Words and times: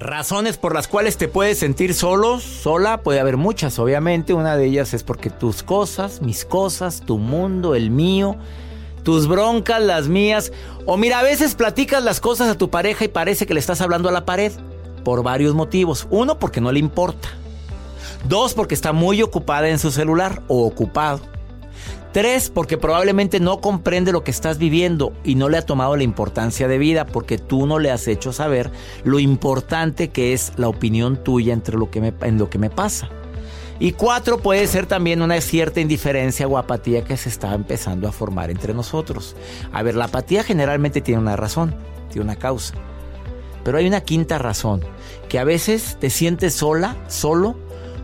Razones 0.00 0.56
por 0.56 0.74
las 0.74 0.88
cuales 0.88 1.18
te 1.18 1.28
puedes 1.28 1.58
sentir 1.58 1.92
solo, 1.92 2.40
sola, 2.40 3.02
puede 3.02 3.20
haber 3.20 3.36
muchas, 3.36 3.78
obviamente. 3.78 4.32
Una 4.32 4.56
de 4.56 4.64
ellas 4.64 4.94
es 4.94 5.02
porque 5.02 5.28
tus 5.28 5.62
cosas, 5.62 6.22
mis 6.22 6.46
cosas, 6.46 7.02
tu 7.02 7.18
mundo, 7.18 7.74
el 7.74 7.90
mío, 7.90 8.36
tus 9.02 9.28
broncas, 9.28 9.82
las 9.82 10.08
mías. 10.08 10.52
O 10.86 10.96
mira, 10.96 11.18
a 11.18 11.22
veces 11.22 11.54
platicas 11.54 12.02
las 12.02 12.18
cosas 12.18 12.48
a 12.48 12.56
tu 12.56 12.70
pareja 12.70 13.04
y 13.04 13.08
parece 13.08 13.44
que 13.46 13.52
le 13.52 13.60
estás 13.60 13.82
hablando 13.82 14.08
a 14.08 14.12
la 14.12 14.24
pared. 14.24 14.52
Por 15.04 15.22
varios 15.22 15.54
motivos. 15.54 16.06
Uno, 16.08 16.38
porque 16.38 16.62
no 16.62 16.72
le 16.72 16.78
importa. 16.78 17.28
Dos, 18.26 18.54
porque 18.54 18.74
está 18.74 18.94
muy 18.94 19.20
ocupada 19.20 19.68
en 19.68 19.78
su 19.78 19.90
celular 19.90 20.40
o 20.48 20.64
ocupado. 20.64 21.20
Tres, 22.12 22.50
porque 22.50 22.76
probablemente 22.76 23.38
no 23.38 23.60
comprende 23.60 24.10
lo 24.10 24.24
que 24.24 24.32
estás 24.32 24.58
viviendo 24.58 25.12
y 25.22 25.36
no 25.36 25.48
le 25.48 25.58
ha 25.58 25.62
tomado 25.62 25.94
la 25.94 26.02
importancia 26.02 26.66
de 26.66 26.76
vida 26.76 27.06
porque 27.06 27.38
tú 27.38 27.66
no 27.66 27.78
le 27.78 27.92
has 27.92 28.08
hecho 28.08 28.32
saber 28.32 28.72
lo 29.04 29.20
importante 29.20 30.08
que 30.08 30.32
es 30.32 30.52
la 30.56 30.66
opinión 30.66 31.22
tuya 31.22 31.52
entre 31.52 31.76
lo 31.76 31.88
que 31.88 32.00
me, 32.00 32.12
en 32.22 32.36
lo 32.36 32.50
que 32.50 32.58
me 32.58 32.68
pasa. 32.68 33.08
Y 33.78 33.92
cuatro, 33.92 34.38
puede 34.38 34.66
ser 34.66 34.86
también 34.86 35.22
una 35.22 35.40
cierta 35.40 35.80
indiferencia 35.80 36.48
o 36.48 36.58
apatía 36.58 37.04
que 37.04 37.16
se 37.16 37.28
está 37.28 37.54
empezando 37.54 38.08
a 38.08 38.12
formar 38.12 38.50
entre 38.50 38.74
nosotros. 38.74 39.36
A 39.72 39.82
ver, 39.82 39.94
la 39.94 40.06
apatía 40.06 40.42
generalmente 40.42 41.00
tiene 41.00 41.20
una 41.20 41.36
razón, 41.36 41.76
tiene 42.10 42.24
una 42.24 42.36
causa. 42.36 42.74
Pero 43.64 43.78
hay 43.78 43.86
una 43.86 44.00
quinta 44.00 44.36
razón, 44.36 44.84
que 45.28 45.38
a 45.38 45.44
veces 45.44 45.96
te 46.00 46.10
sientes 46.10 46.54
sola, 46.54 46.96
solo, 47.08 47.56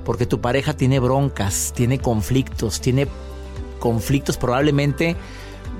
porque 0.04 0.26
tu 0.26 0.40
pareja 0.40 0.74
tiene 0.74 1.00
broncas, 1.00 1.72
tiene 1.74 1.98
conflictos, 1.98 2.80
tiene 2.80 3.08
conflictos 3.78 4.36
probablemente 4.36 5.16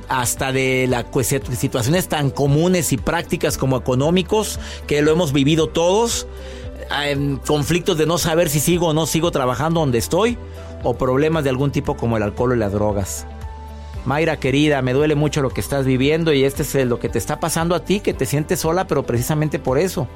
hasta 0.09 0.53
de 0.53 0.87
las 0.89 1.07
situaciones 1.59 2.09
tan 2.09 2.31
comunes 2.31 2.93
y 2.93 2.97
prácticas 2.97 3.59
como 3.59 3.77
económicos, 3.77 4.59
que 4.87 5.03
lo 5.03 5.11
hemos 5.11 5.33
vivido 5.33 5.69
todos, 5.69 6.27
conflictos 7.47 7.99
de 7.99 8.07
no 8.07 8.19
saber 8.19 8.49
si 8.49 8.61
sigo 8.61 8.89
o 8.89 8.93
no 8.93 9.07
sigo 9.07 9.31
trabajando 9.31 9.81
donde 9.81 9.99
estoy, 9.99 10.39
o 10.83 10.95
problemas 10.95 11.45
de 11.45 11.51
algún 11.51 11.73
tipo 11.73 11.97
como 11.97 12.17
el 12.17 12.23
alcohol 12.23 12.55
y 12.55 12.59
las 12.59 12.73
drogas. 12.73 13.27
Mayra 14.05 14.37
querida, 14.37 14.83
me 14.83 14.93
duele 14.93 15.17
mucho 15.17 15.43
lo 15.43 15.51
que 15.51 15.61
estás 15.61 15.85
viviendo 15.85 16.33
y 16.33 16.45
este 16.45 16.63
es 16.63 16.87
lo 16.87 17.01
que 17.01 17.09
te 17.09 17.19
está 17.19 17.41
pasando 17.41 17.75
a 17.75 17.81
ti, 17.81 17.99
que 17.99 18.15
te 18.15 18.25
sientes 18.25 18.61
sola, 18.61 18.87
pero 18.87 19.05
precisamente 19.05 19.59
por 19.59 19.79
eso. 19.79 20.07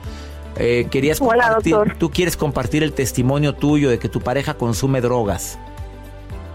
Eh, 0.56 0.86
querías 0.90 1.18
compartir, 1.18 1.76
tú 1.98 2.10
quieres 2.10 2.36
compartir 2.36 2.82
el 2.82 2.92
testimonio 2.92 3.54
tuyo 3.54 3.90
de 3.90 3.98
que 3.98 4.08
tu 4.08 4.20
pareja 4.20 4.54
consume 4.54 5.00
drogas. 5.00 5.58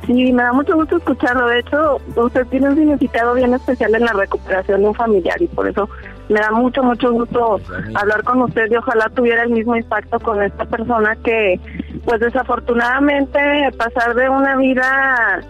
Sí, 0.05 0.31
me 0.31 0.43
da 0.43 0.53
mucho 0.53 0.75
gusto 0.75 0.97
escucharlo. 0.97 1.47
De 1.47 1.59
hecho, 1.59 1.97
usted 2.15 2.45
tiene 2.47 2.69
un 2.69 2.75
significado 2.75 3.33
bien 3.33 3.53
especial 3.53 3.95
en 3.95 4.05
la 4.05 4.13
recuperación 4.13 4.81
de 4.81 4.87
un 4.89 4.93
familiar 4.93 5.41
y 5.41 5.47
por 5.47 5.67
eso 5.67 5.89
me 6.29 6.39
da 6.39 6.51
mucho, 6.51 6.83
mucho 6.83 7.11
gusto 7.11 7.59
hablar 7.95 8.23
con 8.23 8.41
usted 8.43 8.71
y 8.71 8.75
ojalá 8.75 9.09
tuviera 9.09 9.43
el 9.43 9.49
mismo 9.49 9.75
impacto 9.75 10.19
con 10.19 10.41
esta 10.43 10.65
persona 10.65 11.15
que, 11.23 11.59
pues 12.03 12.19
desafortunadamente, 12.19 13.39
pasar 13.77 14.15
de 14.15 14.29
una 14.29 14.55
vida 14.57 15.41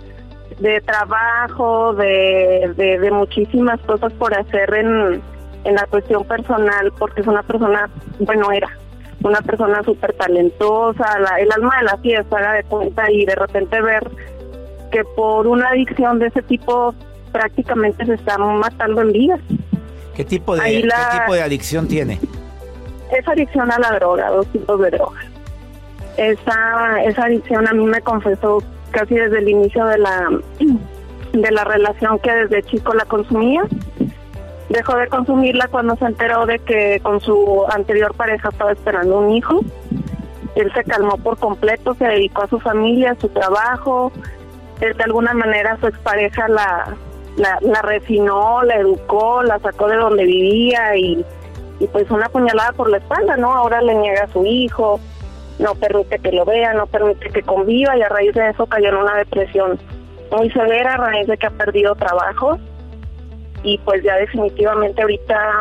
de 0.59 0.79
trabajo, 0.81 1.94
de, 1.94 2.73
de, 2.77 3.11
muchísimas 3.11 3.79
cosas 3.81 4.13
por 4.13 4.33
hacer 4.33 4.73
en, 4.73 5.21
en 5.65 5.75
la 5.75 5.85
cuestión 5.88 6.23
personal, 6.25 6.94
porque 6.97 7.21
es 7.21 7.27
una 7.27 7.44
persona, 7.44 7.89
bueno, 8.19 8.51
era 8.53 8.69
una 9.23 9.41
persona 9.41 9.81
súper 9.83 10.13
talentosa, 10.13 11.17
el 11.39 11.51
alma 11.51 11.77
de 11.79 11.83
la 11.83 11.97
fiesta, 11.97 12.38
haga 12.38 12.53
de 12.53 12.63
cuenta, 12.63 13.11
y 13.11 13.25
de 13.25 13.35
repente 13.35 13.81
ver 13.81 14.07
que 14.91 15.03
por 15.16 15.47
una 15.47 15.69
adicción 15.69 16.19
de 16.19 16.28
ese 16.28 16.41
tipo 16.41 16.94
prácticamente 17.31 18.06
se 18.06 18.13
están 18.13 18.41
matando 18.59 19.01
en 19.01 19.12
vida. 19.12 19.40
¿Qué 20.16 20.23
tipo 20.23 20.56
de, 20.56 20.62
¿qué 20.62 20.90
tipo 21.19 21.34
de 21.34 21.41
adicción 21.41 21.88
tiene? 21.88 22.19
Es 23.12 23.28
adicción 23.28 23.72
a 23.72 23.78
la 23.79 23.91
droga, 23.91 24.29
dos 24.29 24.47
tipos 24.47 24.79
de 24.79 24.91
droga. 24.91 25.19
Esa, 26.18 27.03
esa 27.03 27.25
adicción 27.25 27.68
a 27.68 27.74
mí 27.74 27.85
me 27.85 28.00
confesó 28.01 28.63
casi 28.91 29.16
desde 29.16 29.40
el 29.40 29.50
inicio 29.50 29.85
de 29.85 29.97
la, 29.97 30.29
de 31.34 31.51
la 31.51 31.63
relación 31.66 32.19
que 32.19 32.31
desde 32.31 32.63
chico 32.63 32.94
la 32.94 33.06
consumía. 33.06 33.63
Dejó 34.69 34.95
de 34.95 35.07
consumirla 35.07 35.68
cuando 35.68 35.95
se 35.98 36.06
enteró 36.06 36.45
de 36.45 36.59
que 36.59 37.00
con 37.04 37.19
su 37.19 37.65
anterior 37.69 38.15
pareja 38.15 38.50
estaba 38.50 38.71
esperando 38.71 39.19
un 39.19 39.31
hijo. 39.31 39.59
Él 40.56 40.71
se 40.74 40.83
calmó 40.86 41.18
por 41.18 41.38
completo, 41.38 41.94
se 41.95 42.06
dedicó 42.06 42.44
a 42.44 42.48
su 42.48 42.59
familia, 42.59 43.12
a 43.12 43.19
su 43.19 43.27
trabajo, 43.27 44.12
de 44.80 45.04
alguna 45.04 45.33
manera 45.33 45.77
su 45.80 45.88
expareja 45.88 46.48
la, 46.48 46.95
la, 47.38 47.57
la 47.62 47.81
refinó, 47.81 48.63
la 48.63 48.75
educó, 48.75 49.44
la 49.44 49.60
sacó 49.60 49.88
de 49.88 49.98
donde 49.98 50.24
vivía 50.24 50.95
y, 50.98 51.25
y 51.80 51.88
pues 51.88 52.10
una 52.12 52.30
puñalada 52.30 52.74
por 52.74 52.89
la 52.89 52.98
espalda, 52.98 53.38
¿no? 53.38 53.54
Ahora 53.54 53.81
le 53.81 53.95
niega 53.95 54.24
a 54.24 54.31
su 54.31 54.45
hijo, 54.45 55.00
no 55.60 55.75
permite 55.75 56.19
que 56.19 56.31
lo 56.31 56.45
vea, 56.45 56.74
no 56.74 56.88
permite 56.88 57.30
que 57.30 57.42
conviva 57.42 57.98
y 57.98 58.01
a 58.01 58.10
raíz 58.10 58.33
de 58.33 58.50
eso 58.50 58.66
cayó 58.66 58.89
en 58.89 58.95
una 58.95 59.16
depresión 59.16 59.80
muy 60.31 60.50
severa 60.51 60.95
a 60.95 60.98
raíz 60.98 61.28
de 61.28 61.38
que 61.38 61.48
ha 61.48 61.51
perdido 61.51 61.95
trabajo 61.95 62.57
y 63.63 63.78
pues 63.80 64.04
ya 64.04 64.16
definitivamente 64.16 65.01
ahorita 65.01 65.51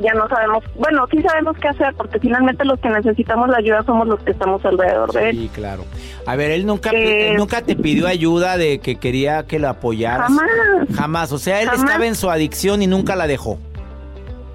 ya 0.00 0.12
no 0.14 0.26
sabemos, 0.28 0.64
bueno, 0.76 1.06
sí 1.10 1.20
sabemos 1.22 1.56
qué 1.58 1.68
hacer, 1.68 1.94
porque 1.94 2.18
finalmente 2.18 2.64
los 2.64 2.80
que 2.80 2.88
necesitamos 2.88 3.48
la 3.50 3.58
ayuda 3.58 3.82
somos 3.84 4.08
los 4.08 4.18
que 4.22 4.30
estamos 4.32 4.64
alrededor 4.64 5.12
de 5.12 5.30
él. 5.30 5.36
Sí, 5.36 5.50
claro. 5.54 5.84
A 6.26 6.36
ver, 6.36 6.50
él 6.52 6.66
nunca, 6.66 6.90
Eh, 6.90 7.30
él 7.32 7.36
nunca 7.36 7.62
te 7.62 7.76
pidió 7.76 8.06
ayuda 8.06 8.56
de 8.56 8.78
que 8.80 8.96
quería 8.96 9.42
que 9.46 9.58
lo 9.58 9.68
apoyaras. 9.68 10.28
Jamás. 10.28 10.88
Jamás. 10.94 11.32
O 11.32 11.38
sea, 11.38 11.60
él 11.60 11.68
Jamás. 11.68 11.84
estaba 11.84 12.06
en 12.06 12.14
su 12.14 12.30
adicción 12.30 12.82
y 12.82 12.86
nunca 12.86 13.14
la 13.16 13.26
dejó. 13.26 13.58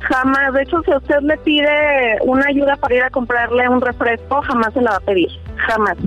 Jamás, 0.02 0.54
de 0.54 0.62
hecho, 0.64 0.82
si 0.84 0.92
usted 0.96 1.20
le 1.22 1.38
pide 1.38 2.18
una 2.24 2.46
ayuda 2.48 2.76
para 2.76 2.96
ir 2.96 3.04
a 3.04 3.10
comprarle 3.10 3.68
un 3.70 3.82
refresco, 3.82 4.42
jamás 4.44 4.74
se 4.74 4.82
la 4.82 4.92
va 4.92 4.98
a 4.98 5.02
pedir, 5.02 5.30
jamás. 5.58 5.98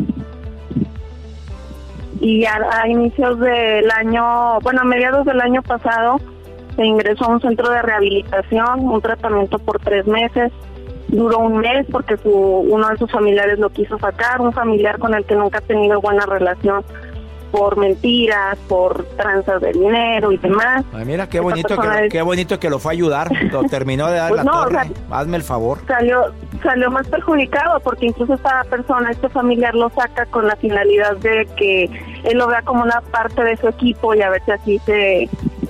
Y 2.21 2.45
a, 2.45 2.59
a 2.83 2.89
inicios 2.89 3.39
del 3.41 3.91
año, 3.91 4.59
bueno, 4.61 4.81
a 4.83 4.85
mediados 4.85 5.25
del 5.25 5.41
año 5.41 5.63
pasado, 5.63 6.17
se 6.79 6.87
ingresó 6.87 7.25
a 7.25 7.29
un 7.29 7.41
centro 7.41 7.69
de 7.71 7.83
rehabilitación, 7.83 8.89
un 8.89 9.01
tratamiento 9.03 9.59
por 9.59 9.81
tres 9.81 10.07
meses. 10.07 10.53
Duró 11.09 11.39
un 11.41 11.59
mes 11.59 11.87
porque 11.91 12.17
su, 12.19 12.31
uno 12.31 12.89
de 12.89 12.97
sus 12.99 13.11
familiares 13.11 13.59
lo 13.59 13.69
quiso 13.71 13.99
sacar, 13.99 14.41
un 14.41 14.53
familiar 14.53 14.99
con 14.99 15.13
el 15.15 15.25
que 15.25 15.35
nunca 15.35 15.59
ha 15.59 15.63
tenido 15.63 16.01
buena 16.01 16.25
relación 16.25 16.85
por 17.51 17.79
mentiras, 17.79 18.59
por 18.69 19.05
tranzas 19.17 19.61
de 19.63 19.73
dinero 19.73 20.31
y 20.31 20.37
demás. 20.37 20.85
Ay, 20.93 21.07
mira, 21.07 21.27
qué 21.31 21.41
bonito, 21.41 21.77
que 21.81 22.05
es- 22.05 22.13
qué 22.13 22.21
bonito 22.21 22.61
que 22.61 22.69
lo 22.69 22.79
fue 22.79 22.93
a 22.93 22.95
ayudar. 22.95 23.29
Lo 23.51 23.63
terminó 23.71 24.07
de 24.09 24.19
dar 24.19 24.29
Pues 24.29 24.45
la 24.45 24.53
no, 24.53 24.61
o 24.61 24.65
torre. 24.65 24.85
sea- 24.85 25.19
Hazme 25.19 25.37
el 25.39 25.43
favor. 25.43 25.79
salió 25.89 26.27
salió 26.63 26.91
más 26.91 27.07
perjudicado 27.09 27.79
porque 27.81 28.07
incluso 28.07 28.35
esta 28.35 28.65
persona, 28.65 29.11
este 29.13 29.29
familiar 29.31 29.75
lo 29.75 29.89
saca 29.91 30.27
con 30.27 30.47
la 30.47 30.57
finalidad 30.57 31.17
de 31.19 31.47
que 31.57 31.85
él 32.25 32.37
lo 32.37 32.49
vea 32.49 32.61
como 32.63 32.83
una 32.83 33.01
parte 33.13 33.43
de 33.45 33.57
su 33.57 33.69
equipo 33.69 34.13
y 34.15 34.21
a 34.23 34.29
ver 34.31 34.43
si 34.45 34.51
así 34.51 34.79
se, 34.81 35.29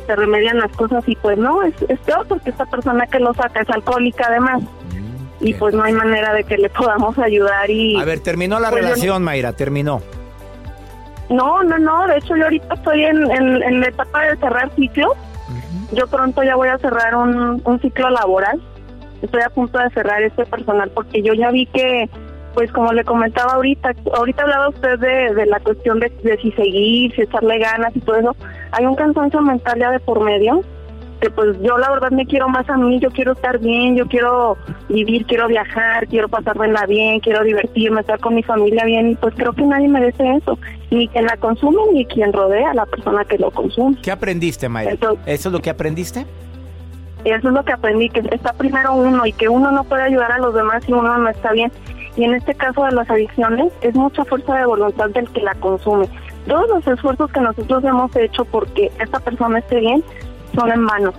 se 0.09 0.17
remedian 0.17 0.59
las 0.59 0.73
cosas 0.73 1.05
y 1.07 1.15
pues 1.17 1.39
no, 1.39 1.63
es, 1.63 1.75
es 1.89 1.99
peor 2.01 2.27
porque 2.27 2.51
esta 2.51 2.67
persona 2.67 3.07
que 3.07 3.21
lo 3.21 3.33
saca 3.35 3.61
es 3.61 3.71
alcohólica 3.71 4.25
además 4.29 4.63
y 5.41 5.53
qué- 5.53 5.59
pues 5.61 5.75
no 5.75 5.85
hay 5.85 5.93
manera 5.93 6.33
de 6.33 6.43
que 6.43 6.59
le 6.59 6.69
podamos 6.71 7.17
ayudar 7.19 7.71
y... 7.71 7.97
A 8.01 8.05
ver, 8.05 8.19
terminó 8.21 8.59
la 8.59 8.71
Pues 8.71 8.83
yo- 8.83 8.89
relación, 8.89 9.23
Mayra, 9.23 9.53
terminó. 9.53 10.03
No, 11.31 11.63
no, 11.63 11.79
no, 11.79 12.07
de 12.07 12.17
hecho 12.19 12.37
yo 12.37 12.45
ahorita 12.45 12.75
estoy 12.75 13.05
en, 13.05 13.31
en, 13.31 13.63
en 13.63 13.81
la 13.81 13.89
etapa 13.89 14.23
de 14.25 14.37
cerrar 14.39 14.71
ciclo. 14.75 15.15
Yo 15.93 16.07
pronto 16.07 16.43
ya 16.43 16.57
voy 16.57 16.69
a 16.69 16.79
cerrar 16.79 17.15
un, 17.15 17.61
un 17.65 17.81
ciclo 17.81 18.09
laboral. 18.11 18.61
Estoy 19.23 19.43
a 19.43 19.51
punto 19.51 19.79
de 19.79 19.91
cerrar 19.91 20.23
este 20.23 20.47
personal 20.47 20.91
porque 20.95 21.23
yo 21.23 21.35
ya 21.35 21.51
vi 21.51 21.67
que, 21.67 22.09
pues 22.55 22.71
como 22.73 22.93
le 22.93 23.05
comentaba 23.05 23.55
ahorita, 23.55 23.93
ahorita 24.15 24.43
hablaba 24.43 24.69
usted 24.71 24.99
de, 24.99 25.35
de 25.35 25.47
la 25.47 25.61
cuestión 25.61 26.01
de, 26.01 26.11
de 26.23 26.39
si 26.39 26.51
seguir, 26.53 27.15
si 27.15 27.23
echarle 27.23 27.59
ganas 27.59 27.95
y 27.95 28.01
todo 28.01 28.17
eso. 28.17 28.37
Hay 28.73 28.87
un 28.87 28.95
cansancio 28.95 29.41
mental 29.41 29.79
ya 29.79 29.91
de 29.91 30.01
por 30.01 30.21
medio 30.21 30.63
que 31.21 31.31
pues 31.31 31.61
yo 31.63 31.77
la 31.79 31.91
verdad 31.91 32.13
me 32.13 32.27
quiero 32.27 32.49
más 32.49 32.69
a 32.71 32.77
mí, 32.77 33.01
yo 33.01 33.11
quiero 33.11 33.33
estar 33.33 33.59
bien, 33.59 33.97
yo 33.97 34.07
quiero 34.07 34.57
vivir, 34.89 35.27
quiero 35.27 35.49
viajar, 35.49 36.07
quiero 36.07 36.29
pasármela 36.29 36.87
bien, 36.87 37.19
quiero 37.19 37.43
divertirme, 37.43 38.03
estar 38.03 38.21
con 38.21 38.37
mi 38.37 38.45
familia 38.45 38.85
bien 38.85 39.11
y 39.11 39.15
pues 39.17 39.35
creo 39.35 39.53
que 39.53 39.63
nadie 39.63 39.89
merece 39.89 40.37
eso, 40.37 40.57
ni 40.91 41.09
quien 41.09 41.25
la 41.27 41.37
consume 41.37 41.79
ni 41.93 42.07
quien 42.07 42.33
rodea 42.33 42.71
a 42.71 42.75
la 42.75 42.87
persona 42.87 43.25
que 43.25 43.37
lo 43.37 43.51
consume. 43.51 43.97
¿Qué 44.01 44.13
aprendiste, 44.13 44.69
Mayra? 44.69 44.93
Entonces- 44.93 45.25
¿Eso 45.27 45.49
es 45.49 45.53
lo 45.55 45.61
que 45.61 45.71
aprendiste? 45.71 46.25
Eso 47.25 47.49
es 47.49 47.55
lo 47.55 47.65
que 47.65 47.73
aprendí, 47.73 48.11
que 48.11 48.21
está 48.31 48.53
primero 48.53 48.95
uno 48.95 49.27
y 49.27 49.33
que 49.33 49.49
uno 49.49 49.73
no 49.73 49.83
puede 49.83 50.05
ayudar 50.05 50.31
a 50.31 50.39
los 50.39 50.55
demás 50.55 50.85
si 50.85 50.93
uno 50.93 51.19
no 51.19 51.29
está 51.29 51.51
bien. 51.51 51.73
Y 52.17 52.23
en 52.25 52.35
este 52.35 52.55
caso 52.55 52.85
de 52.85 52.93
las 52.93 53.11
adicciones 53.11 53.73
es 53.81 53.95
mucha 53.97 54.25
fuerza 54.25 54.57
de 54.57 54.67
voluntad 54.67 55.11
del 55.11 55.29
que 55.31 55.41
la 55.41 55.55
consume. 55.57 56.09
Todos 56.49 56.69
los 56.69 56.87
esfuerzos 56.87 57.31
que 57.31 57.41
nosotros 57.41 57.85
hemos 57.85 58.15
hecho 58.17 58.45
porque 58.47 58.91
esta 58.99 59.21
persona 59.21 59.59
esté 59.59 59.81
bien 59.81 60.03
son 60.55 60.73
en 60.73 60.87
vano. 60.87 61.13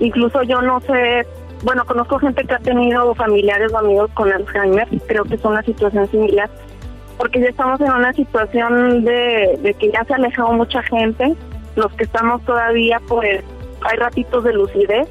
Incluso 0.00 0.42
yo 0.42 0.60
no 0.60 0.80
sé, 0.80 1.24
bueno, 1.62 1.84
conozco 1.84 2.18
gente 2.18 2.44
que 2.44 2.54
ha 2.54 2.58
tenido 2.58 3.14
familiares 3.14 3.72
o 3.72 3.78
amigos 3.78 4.10
con 4.14 4.32
Alzheimer, 4.32 4.88
creo 5.06 5.24
que 5.24 5.36
es 5.36 5.44
una 5.44 5.62
situación 5.62 6.10
similar, 6.10 6.50
porque 7.16 7.40
ya 7.40 7.48
estamos 7.48 7.80
en 7.80 7.92
una 7.92 8.12
situación 8.12 9.04
de, 9.04 9.58
de 9.62 9.74
que 9.74 9.92
ya 9.92 10.04
se 10.04 10.14
ha 10.14 10.16
alejado 10.16 10.52
mucha 10.52 10.82
gente, 10.82 11.34
los 11.76 11.92
que 11.92 12.04
estamos 12.04 12.42
todavía, 12.42 13.00
pues 13.08 13.44
hay 13.82 13.96
ratitos 13.96 14.44
de 14.44 14.54
lucidez 14.54 15.08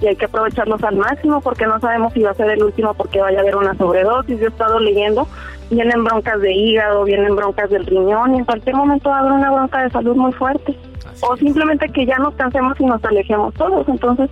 y 0.00 0.06
hay 0.06 0.16
que 0.16 0.24
aprovecharlos 0.24 0.82
al 0.82 0.96
máximo 0.96 1.40
porque 1.40 1.66
no 1.66 1.78
sabemos 1.80 2.12
si 2.12 2.22
va 2.22 2.30
a 2.30 2.34
ser 2.34 2.50
el 2.50 2.62
último 2.62 2.94
porque 2.94 3.20
vaya 3.20 3.38
a 3.38 3.40
haber 3.42 3.56
una 3.56 3.74
sobredosis. 3.74 4.38
Yo 4.38 4.46
he 4.46 4.48
estado 4.48 4.78
leyendo, 4.80 5.26
vienen 5.70 6.04
broncas 6.04 6.40
de 6.40 6.52
hígado, 6.52 7.04
vienen 7.04 7.34
broncas 7.36 7.70
del 7.70 7.86
riñón 7.86 8.34
y 8.34 8.38
en 8.38 8.44
cualquier 8.44 8.76
momento 8.76 9.08
va 9.10 9.16
a 9.16 9.20
haber 9.20 9.32
una 9.32 9.50
bronca 9.50 9.82
de 9.82 9.90
salud 9.90 10.16
muy 10.16 10.32
fuerte. 10.32 10.74
O 11.20 11.36
simplemente 11.36 11.88
que 11.90 12.06
ya 12.06 12.18
nos 12.18 12.34
cansemos 12.34 12.78
y 12.80 12.84
nos 12.84 13.02
alejemos 13.04 13.54
todos. 13.54 13.86
Entonces, 13.88 14.28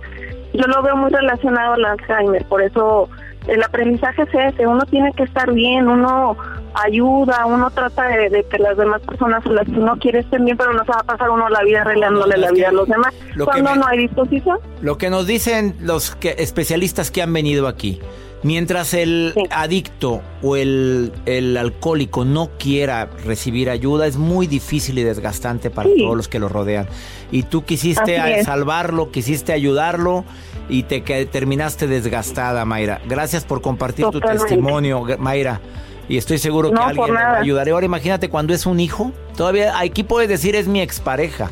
yo 0.53 0.63
lo 0.67 0.81
veo 0.83 0.95
muy 0.97 1.09
relacionado 1.09 1.73
al 1.73 1.85
Alzheimer, 1.85 2.43
por 2.45 2.61
eso 2.61 3.09
el 3.47 3.61
aprendizaje 3.63 4.21
es 4.23 4.53
ese, 4.53 4.67
uno 4.67 4.85
tiene 4.85 5.11
que 5.13 5.23
estar 5.23 5.51
bien, 5.51 5.87
uno 5.87 6.37
ayuda, 6.85 7.45
uno 7.45 7.69
trata 7.71 8.07
de, 8.07 8.29
de 8.29 8.43
que 8.45 8.57
las 8.57 8.77
demás 8.77 9.01
personas 9.01 9.45
a 9.45 9.49
las 9.49 9.65
que 9.65 9.71
uno 9.79 9.97
quiere 9.99 10.19
estén 10.19 10.45
bien, 10.45 10.57
pero 10.57 10.73
no 10.73 10.83
se 10.85 10.91
va 10.91 10.99
a 10.99 11.03
pasar 11.03 11.29
uno 11.29 11.49
la 11.49 11.61
vida 11.63 11.81
arreglándole 11.81 12.37
la 12.37 12.51
vida 12.51 12.69
a 12.69 12.71
los 12.71 12.87
demás. 12.87 13.13
lo 13.35 13.45
Cuando 13.45 13.71
me- 13.71 13.77
no 13.77 13.87
hay 13.87 13.97
disposición, 13.99 14.57
Lo 14.81 14.97
que 14.97 15.09
nos 15.09 15.27
dicen 15.27 15.75
los 15.81 16.15
que- 16.15 16.35
especialistas 16.39 17.11
que 17.11 17.21
han 17.21 17.33
venido 17.33 17.67
aquí, 17.67 17.99
mientras 18.43 18.93
el 18.93 19.31
Sí. 19.35 19.43
adicto 19.51 20.21
o 20.41 20.55
el, 20.55 21.11
el 21.25 21.57
alcohólico 21.57 22.25
no 22.25 22.51
quiera 22.59 23.09
recibir 23.25 23.69
ayuda, 23.69 24.05
es 24.07 24.17
muy 24.17 24.47
difícil 24.47 24.97
y 24.99 25.03
desgastante 25.03 25.69
para 25.69 25.89
Sí. 25.89 25.95
todos 25.99 26.15
los 26.17 26.27
que 26.27 26.39
lo 26.39 26.49
rodean. 26.49 26.87
Y 27.31 27.43
tú 27.43 27.63
quisiste 27.65 28.43
salvarlo, 28.43 29.11
quisiste 29.11 29.53
ayudarlo 29.53 30.23
y 30.69 30.83
te 30.83 31.03
que- 31.03 31.25
terminaste 31.25 31.87
desgastada, 31.87 32.63
Mayra. 32.65 33.01
Gracias 33.07 33.43
por 33.45 33.61
compartir 33.61 34.05
tu 34.11 34.19
testimonio, 34.19 35.05
Mayra. 35.19 35.61
Y 36.09 36.17
estoy 36.17 36.37
seguro 36.37 36.69
que 36.69 36.77
alguien 36.79 36.97
por 36.97 37.07
le 37.07 37.13
va 37.13 37.19
a 37.19 37.23
nada. 37.23 37.39
ayudar. 37.39 37.67
Y 37.67 37.71
ahora 37.71 37.85
imagínate 37.85 38.29
cuando 38.29 38.53
es 38.53 38.65
un 38.65 38.81
hijo. 38.81 39.13
Todavía 39.37 39.79
aquí 39.79 40.03
puedes 40.03 40.27
decir 40.27 40.53
es 40.55 40.67
mi 40.67 40.81
expareja. 40.81 41.49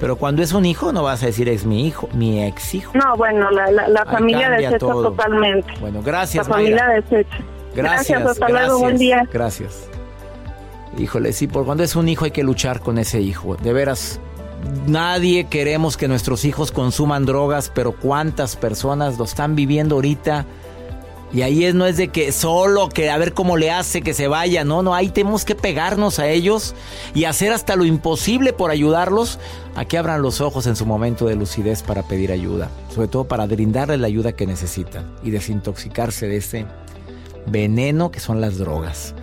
Pero 0.00 0.16
cuando 0.16 0.42
es 0.42 0.52
un 0.52 0.66
hijo 0.66 0.92
no 0.92 1.02
vas 1.02 1.22
a 1.22 1.26
decir 1.26 1.48
es 1.48 1.64
mi 1.64 1.86
hijo, 1.86 2.08
mi 2.12 2.42
ex 2.44 2.74
hijo. 2.74 2.92
no, 2.94 3.16
bueno, 3.16 3.50
la, 3.50 3.70
la, 3.70 3.88
la 3.88 4.04
familia 4.04 4.50
desecha 4.50 4.78
todo. 4.78 5.10
totalmente. 5.10 5.72
Bueno, 5.80 6.00
La 6.00 6.04
gracias, 6.04 6.46
familia 6.48 6.86
Mayra. 6.86 7.00
desecha. 7.00 7.36
Gracias, 7.74 8.22
hasta 8.26 8.48
luego, 8.48 8.78
buen 8.78 8.98
día. 8.98 9.26
Gracias. 9.32 9.88
Híjole, 10.98 11.32
sí, 11.32 11.46
por 11.48 11.64
cuando 11.64 11.82
es 11.82 11.96
un 11.96 12.08
hijo 12.08 12.24
hay 12.24 12.30
que 12.30 12.44
luchar 12.44 12.80
con 12.80 12.98
ese 12.98 13.20
hijo. 13.20 13.56
De 13.56 13.72
veras, 13.72 14.20
nadie 14.86 15.46
queremos 15.48 15.96
que 15.96 16.06
nuestros 16.06 16.44
hijos 16.44 16.70
consuman 16.70 17.24
drogas, 17.26 17.70
pero 17.74 17.92
cuántas 17.92 18.54
personas 18.56 19.18
lo 19.18 19.24
están 19.24 19.56
viviendo 19.56 19.96
ahorita. 19.96 20.44
Y 21.32 21.42
ahí 21.42 21.64
es, 21.64 21.74
no 21.74 21.86
es 21.86 21.96
de 21.96 22.08
que 22.08 22.30
solo 22.30 22.88
que 22.88 23.10
a 23.10 23.18
ver 23.18 23.34
cómo 23.34 23.56
le 23.56 23.70
hace 23.70 24.02
que 24.02 24.14
se 24.14 24.28
vaya, 24.28 24.64
no, 24.64 24.82
no, 24.82 24.94
ahí 24.94 25.08
tenemos 25.08 25.44
que 25.44 25.56
pegarnos 25.56 26.20
a 26.20 26.28
ellos 26.28 26.74
y 27.12 27.24
hacer 27.24 27.52
hasta 27.52 27.74
lo 27.74 27.84
imposible 27.84 28.52
por 28.52 28.70
ayudarlos 28.70 29.40
a 29.74 29.84
que 29.84 29.98
abran 29.98 30.22
los 30.22 30.40
ojos 30.40 30.68
en 30.68 30.76
su 30.76 30.86
momento 30.86 31.26
de 31.26 31.34
lucidez 31.34 31.82
para 31.82 32.04
pedir 32.04 32.30
ayuda, 32.30 32.70
sobre 32.94 33.08
todo 33.08 33.24
para 33.24 33.46
brindarles 33.46 33.98
la 33.98 34.06
ayuda 34.06 34.32
que 34.32 34.46
necesitan 34.46 35.12
y 35.24 35.30
desintoxicarse 35.30 36.28
de 36.28 36.36
ese 36.36 36.66
veneno 37.46 38.12
que 38.12 38.20
son 38.20 38.40
las 38.40 38.58
drogas. 38.58 39.14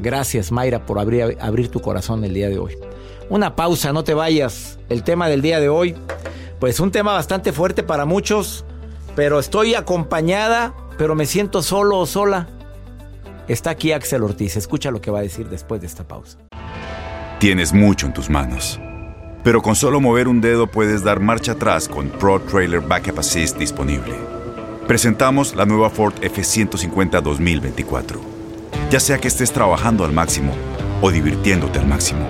Gracias 0.00 0.52
Mayra 0.52 0.86
por 0.86 0.98
abrir, 0.98 1.36
abrir 1.40 1.68
tu 1.68 1.80
corazón 1.80 2.24
el 2.24 2.34
día 2.34 2.48
de 2.48 2.58
hoy. 2.58 2.76
Una 3.28 3.56
pausa, 3.56 3.92
no 3.92 4.04
te 4.04 4.14
vayas. 4.14 4.78
El 4.88 5.02
tema 5.02 5.28
del 5.28 5.40
día 5.40 5.58
de 5.58 5.68
hoy, 5.68 5.96
pues 6.60 6.78
un 6.80 6.90
tema 6.90 7.12
bastante 7.12 7.52
fuerte 7.52 7.82
para 7.82 8.04
muchos, 8.04 8.64
pero 9.16 9.38
estoy 9.38 9.74
acompañada, 9.74 10.74
pero 10.96 11.14
me 11.14 11.26
siento 11.26 11.62
solo 11.62 11.98
o 11.98 12.06
sola. 12.06 12.48
Está 13.48 13.70
aquí 13.70 13.92
Axel 13.92 14.22
Ortiz, 14.22 14.56
escucha 14.56 14.90
lo 14.90 15.00
que 15.00 15.10
va 15.10 15.18
a 15.18 15.22
decir 15.22 15.48
después 15.48 15.80
de 15.80 15.86
esta 15.86 16.06
pausa. 16.06 16.38
Tienes 17.38 17.72
mucho 17.72 18.06
en 18.06 18.12
tus 18.12 18.30
manos. 18.30 18.80
Pero 19.42 19.60
con 19.60 19.76
solo 19.76 20.00
mover 20.00 20.28
un 20.28 20.40
dedo 20.40 20.66
puedes 20.66 21.04
dar 21.04 21.20
marcha 21.20 21.52
atrás 21.52 21.88
con 21.88 22.08
Pro 22.08 22.40
Trailer 22.40 22.80
Backup 22.80 23.18
Assist 23.18 23.58
disponible. 23.58 24.14
Presentamos 24.86 25.54
la 25.54 25.66
nueva 25.66 25.90
Ford 25.90 26.14
F150 26.22 27.20
2024. 27.20 28.20
Ya 28.90 29.00
sea 29.00 29.18
que 29.18 29.28
estés 29.28 29.52
trabajando 29.52 30.04
al 30.04 30.12
máximo 30.12 30.54
o 31.02 31.10
divirtiéndote 31.10 31.78
al 31.78 31.86
máximo, 31.86 32.26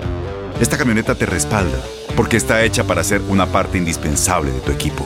esta 0.59 0.77
camioneta 0.77 1.15
te 1.15 1.25
respalda 1.25 1.77
porque 2.15 2.37
está 2.37 2.63
hecha 2.63 2.85
para 2.85 3.03
ser 3.03 3.21
una 3.29 3.45
parte 3.45 3.77
indispensable 3.77 4.51
de 4.51 4.59
tu 4.59 4.71
equipo. 4.71 5.05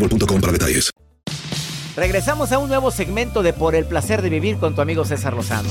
boostmobile.com 0.00 0.40
para 0.40 0.52
detalles. 0.52 0.90
Regresamos 1.96 2.52
a 2.52 2.58
un 2.58 2.68
nuevo 2.68 2.90
segmento 2.90 3.42
de 3.42 3.52
Por 3.52 3.74
el 3.74 3.84
placer 3.84 4.22
de 4.22 4.30
vivir 4.30 4.56
con 4.56 4.74
tu 4.74 4.80
amigo 4.80 5.04
César 5.04 5.34
Lozano. 5.34 5.68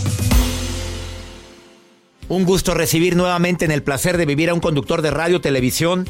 Un 2.27 2.45
gusto 2.45 2.75
recibir 2.75 3.15
nuevamente 3.15 3.65
en 3.65 3.71
el 3.71 3.81
placer 3.81 4.17
de 4.17 4.25
vivir 4.25 4.51
a 4.51 4.53
un 4.53 4.59
conductor 4.59 5.01
de 5.01 5.09
radio, 5.09 5.41
televisión, 5.41 6.07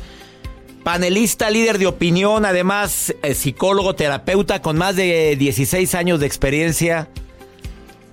panelista, 0.84 1.50
líder 1.50 1.78
de 1.78 1.88
opinión, 1.88 2.46
además 2.46 3.16
eh, 3.22 3.34
psicólogo, 3.34 3.96
terapeuta 3.96 4.62
con 4.62 4.78
más 4.78 4.98
de 4.98 5.38
16 5.38 5.96
años 5.96 6.20
de 6.20 6.26
experiencia. 6.26 7.08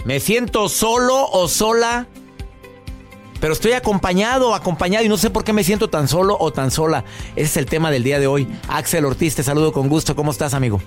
Me 0.05 0.21
siento 0.21 0.69
solo 0.69 1.27
o 1.33 1.49
sola, 1.49 2.07
pero 3.41 3.53
estoy 3.53 3.73
acompañado, 3.73 4.55
acompañado 4.55 5.05
y 5.05 5.09
no 5.09 5.17
sé 5.17 5.31
por 5.31 5.45
qué 5.45 5.53
me 5.53 5.65
siento 5.65 5.89
tan 5.89 6.09
solo 6.09 6.37
o 6.39 6.53
tan 6.53 6.71
sola. 6.71 7.05
Ese 7.37 7.45
es 7.45 7.57
el 7.57 7.67
tema 7.67 7.91
del 7.91 8.03
día 8.03 8.19
de 8.19 8.27
hoy. 8.27 8.47
Axel 8.69 9.05
Ortiz, 9.05 9.35
te 9.35 9.43
saludo 9.43 9.73
con 9.73 9.89
gusto. 9.89 10.15
¿Cómo 10.17 10.31
estás, 10.31 10.55
amigo? 10.55 10.81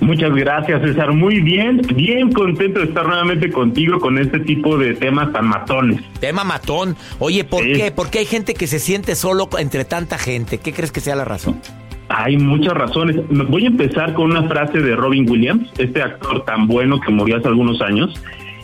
Muchas 0.00 0.34
gracias, 0.34 0.82
César. 0.82 1.12
Muy 1.12 1.40
bien, 1.40 1.80
bien 1.94 2.30
contento 2.32 2.80
de 2.80 2.86
estar 2.86 3.06
nuevamente 3.06 3.50
contigo 3.50 3.98
con 3.98 4.18
este 4.18 4.40
tipo 4.40 4.76
de 4.76 4.94
temas 4.94 5.32
tan 5.32 5.48
matones. 5.48 6.00
Tema 6.20 6.44
matón. 6.44 6.96
Oye, 7.18 7.44
¿por 7.44 7.62
qué? 7.62 7.90
¿Por 7.90 8.10
qué 8.10 8.20
hay 8.20 8.26
gente 8.26 8.54
que 8.54 8.66
se 8.66 8.78
siente 8.78 9.14
solo 9.14 9.48
entre 9.58 9.84
tanta 9.84 10.18
gente? 10.18 10.58
¿Qué 10.58 10.72
crees 10.72 10.92
que 10.92 11.00
sea 11.00 11.16
la 11.16 11.24
razón? 11.24 11.60
Hay 12.08 12.36
muchas 12.36 12.74
razones. 12.74 13.16
Voy 13.30 13.64
a 13.64 13.68
empezar 13.68 14.12
con 14.14 14.30
una 14.30 14.46
frase 14.48 14.80
de 14.80 14.94
Robin 14.94 15.28
Williams, 15.28 15.68
este 15.78 16.02
actor 16.02 16.44
tan 16.44 16.66
bueno 16.66 17.00
que 17.00 17.10
murió 17.10 17.38
hace 17.38 17.48
algunos 17.48 17.80
años. 17.80 18.14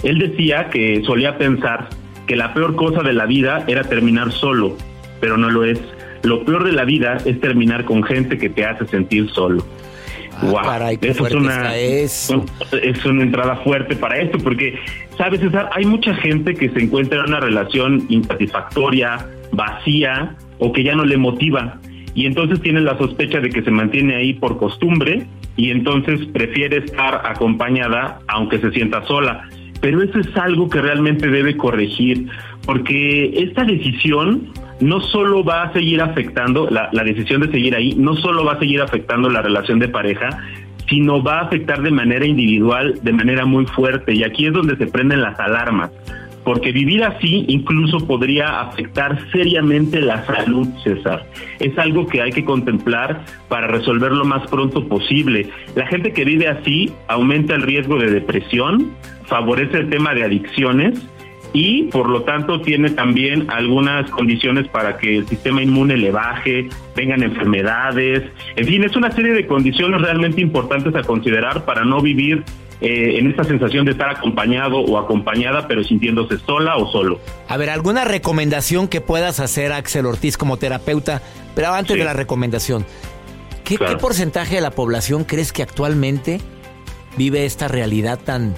Él 0.02 0.18
decía 0.18 0.68
que 0.70 1.02
solía 1.04 1.38
pensar 1.38 1.88
que 2.32 2.36
la 2.36 2.54
peor 2.54 2.76
cosa 2.76 3.02
de 3.02 3.12
la 3.12 3.26
vida 3.26 3.62
era 3.66 3.84
terminar 3.84 4.32
solo, 4.32 4.78
pero 5.20 5.36
no 5.36 5.50
lo 5.50 5.64
es. 5.64 5.78
Lo 6.22 6.46
peor 6.46 6.64
de 6.64 6.72
la 6.72 6.86
vida 6.86 7.18
es 7.26 7.38
terminar 7.42 7.84
con 7.84 8.02
gente 8.02 8.38
que 8.38 8.48
te 8.48 8.64
hace 8.64 8.86
sentir 8.86 9.28
solo. 9.28 9.62
Ah, 10.40 10.90
eso 10.98 11.26
es 11.26 11.34
una, 11.34 11.76
es 11.76 13.04
una 13.04 13.22
entrada 13.22 13.56
fuerte 13.56 13.96
para 13.96 14.18
esto, 14.18 14.38
porque, 14.38 14.78
sabes, 15.18 15.40
César, 15.40 15.68
hay 15.74 15.84
mucha 15.84 16.14
gente 16.14 16.54
que 16.54 16.70
se 16.70 16.80
encuentra 16.80 17.18
en 17.18 17.26
una 17.26 17.40
relación 17.40 18.06
insatisfactoria, 18.08 19.26
vacía, 19.52 20.34
o 20.58 20.72
que 20.72 20.84
ya 20.84 20.94
no 20.94 21.04
le 21.04 21.18
motiva. 21.18 21.80
Y 22.14 22.24
entonces 22.24 22.62
tiene 22.62 22.80
la 22.80 22.96
sospecha 22.96 23.40
de 23.40 23.50
que 23.50 23.60
se 23.60 23.70
mantiene 23.70 24.16
ahí 24.16 24.32
por 24.32 24.56
costumbre 24.56 25.26
y 25.56 25.70
entonces 25.70 26.24
prefiere 26.32 26.78
estar 26.78 27.26
acompañada 27.26 28.20
aunque 28.26 28.58
se 28.58 28.70
sienta 28.70 29.04
sola. 29.06 29.50
Pero 29.82 30.00
eso 30.00 30.20
es 30.20 30.34
algo 30.36 30.70
que 30.70 30.80
realmente 30.80 31.28
debe 31.28 31.56
corregir, 31.56 32.28
porque 32.64 33.34
esta 33.42 33.64
decisión 33.64 34.48
no 34.80 35.00
solo 35.00 35.44
va 35.44 35.64
a 35.64 35.72
seguir 35.72 36.00
afectando, 36.00 36.68
la, 36.70 36.88
decisión 37.04 37.42
de 37.42 37.50
seguir 37.50 37.74
ahí, 37.74 37.94
no 37.96 38.14
solo 38.16 38.44
va 38.44 38.52
a 38.52 38.58
seguir 38.60 38.80
afectando 38.80 39.28
la 39.28 39.42
relación 39.42 39.80
de 39.80 39.88
pareja, 39.88 40.30
sino 40.88 41.22
va 41.22 41.40
a 41.40 41.42
afectar 41.42 41.82
de 41.82 41.90
manera 41.90 42.24
individual, 42.24 42.98
de 43.02 43.12
manera 43.12 43.44
muy 43.44 43.66
fuerte. 43.66 44.14
Y 44.14 44.22
aquí 44.22 44.46
es 44.46 44.52
donde 44.52 44.76
se 44.76 44.86
prenden 44.86 45.20
las 45.20 45.38
alarmas, 45.40 45.90
porque 46.44 46.72
vivir 46.72 47.04
así 47.04 47.44
incluso 47.48 48.06
podría 48.06 48.60
afectar 48.60 49.18
seriamente 49.30 50.00
la 50.00 50.24
salud, 50.26 50.68
César. 50.82 51.26
Es 51.60 51.76
algo 51.78 52.06
que 52.06 52.22
hay 52.22 52.32
que 52.32 52.44
contemplar 52.44 53.24
para 53.48 53.68
resolver 53.68 54.12
lo 54.12 54.24
más 54.24 54.48
pronto 54.48 54.86
posible. 54.88 55.48
La 55.74 55.86
gente 55.86 56.12
que 56.12 56.24
vive 56.24 56.48
así 56.48 56.92
aumenta 57.08 57.54
el 57.54 57.62
riesgo 57.62 57.98
de 57.98 58.10
depresión, 58.10 58.92
favorece 59.26 59.78
el 59.78 59.90
tema 59.90 60.14
de 60.14 60.24
adicciones 60.24 61.00
y 61.52 61.84
por 61.84 62.08
lo 62.08 62.22
tanto 62.22 62.60
tiene 62.62 62.90
también 62.90 63.50
algunas 63.50 64.10
condiciones 64.10 64.68
para 64.68 64.96
que 64.96 65.18
el 65.18 65.26
sistema 65.28 65.62
inmune 65.62 65.96
le 65.96 66.10
baje, 66.10 66.68
vengan 66.96 67.22
enfermedades, 67.22 68.22
en 68.56 68.66
fin, 68.66 68.84
es 68.84 68.96
una 68.96 69.10
serie 69.10 69.34
de 69.34 69.46
condiciones 69.46 70.00
realmente 70.00 70.40
importantes 70.40 70.94
a 70.94 71.02
considerar 71.02 71.64
para 71.64 71.84
no 71.84 72.00
vivir 72.00 72.42
eh, 72.82 73.18
en 73.18 73.28
esta 73.28 73.44
sensación 73.44 73.84
de 73.84 73.92
estar 73.92 74.10
acompañado 74.10 74.78
o 74.78 74.98
acompañada, 74.98 75.68
pero 75.68 75.84
sintiéndose 75.84 76.38
sola 76.38 76.76
o 76.76 76.90
solo. 76.90 77.20
A 77.48 77.56
ver, 77.56 77.70
¿alguna 77.70 78.04
recomendación 78.04 78.88
que 78.88 79.00
puedas 79.00 79.40
hacer, 79.40 79.72
Axel 79.72 80.06
Ortiz, 80.06 80.36
como 80.36 80.56
terapeuta? 80.56 81.22
Pero 81.54 81.72
antes 81.72 81.96
de 81.96 82.04
la 82.04 82.12
recomendación, 82.12 82.84
¿qué, 83.64 83.76
¿qué 83.76 83.96
porcentaje 83.96 84.56
de 84.56 84.60
la 84.60 84.72
población 84.72 85.24
crees 85.24 85.52
que 85.52 85.62
actualmente 85.62 86.40
vive 87.16 87.44
esta 87.44 87.68
realidad 87.68 88.18
tan 88.18 88.54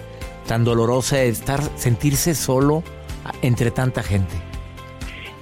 tan 0.46 0.64
dolorosa 0.64 1.16
de 1.16 1.28
estar, 1.28 1.60
sentirse 1.76 2.34
solo 2.34 2.82
entre 3.42 3.70
tanta 3.70 4.02
gente? 4.02 4.34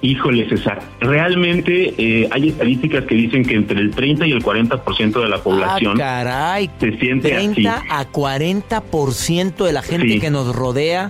Híjole, 0.03 0.49
César, 0.49 0.81
realmente 0.99 1.93
eh, 1.97 2.27
hay 2.29 2.49
estadísticas 2.49 3.05
que 3.05 3.15
dicen 3.15 3.45
que 3.45 3.55
entre 3.55 3.79
el 3.79 3.91
30 3.91 4.27
y 4.27 4.33
el 4.33 4.43
40% 4.43 5.21
de 5.21 5.29
la 5.29 5.37
población 5.37 5.93
ah, 5.95 5.97
caray, 5.97 6.69
se 6.77 6.97
siente 6.97 7.29
30 7.29 7.83
a 7.89 8.11
40% 8.11 9.65
de 9.65 9.71
la 9.71 9.81
gente 9.81 10.19
que 10.19 10.29
nos 10.29 10.53
rodea, 10.53 11.09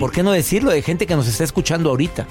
¿por 0.00 0.10
qué 0.10 0.22
no 0.22 0.32
decirlo? 0.32 0.70
De 0.70 0.80
gente 0.80 1.06
que 1.06 1.16
nos 1.16 1.28
está 1.28 1.44
escuchando 1.44 1.90
ahorita. 1.90 2.26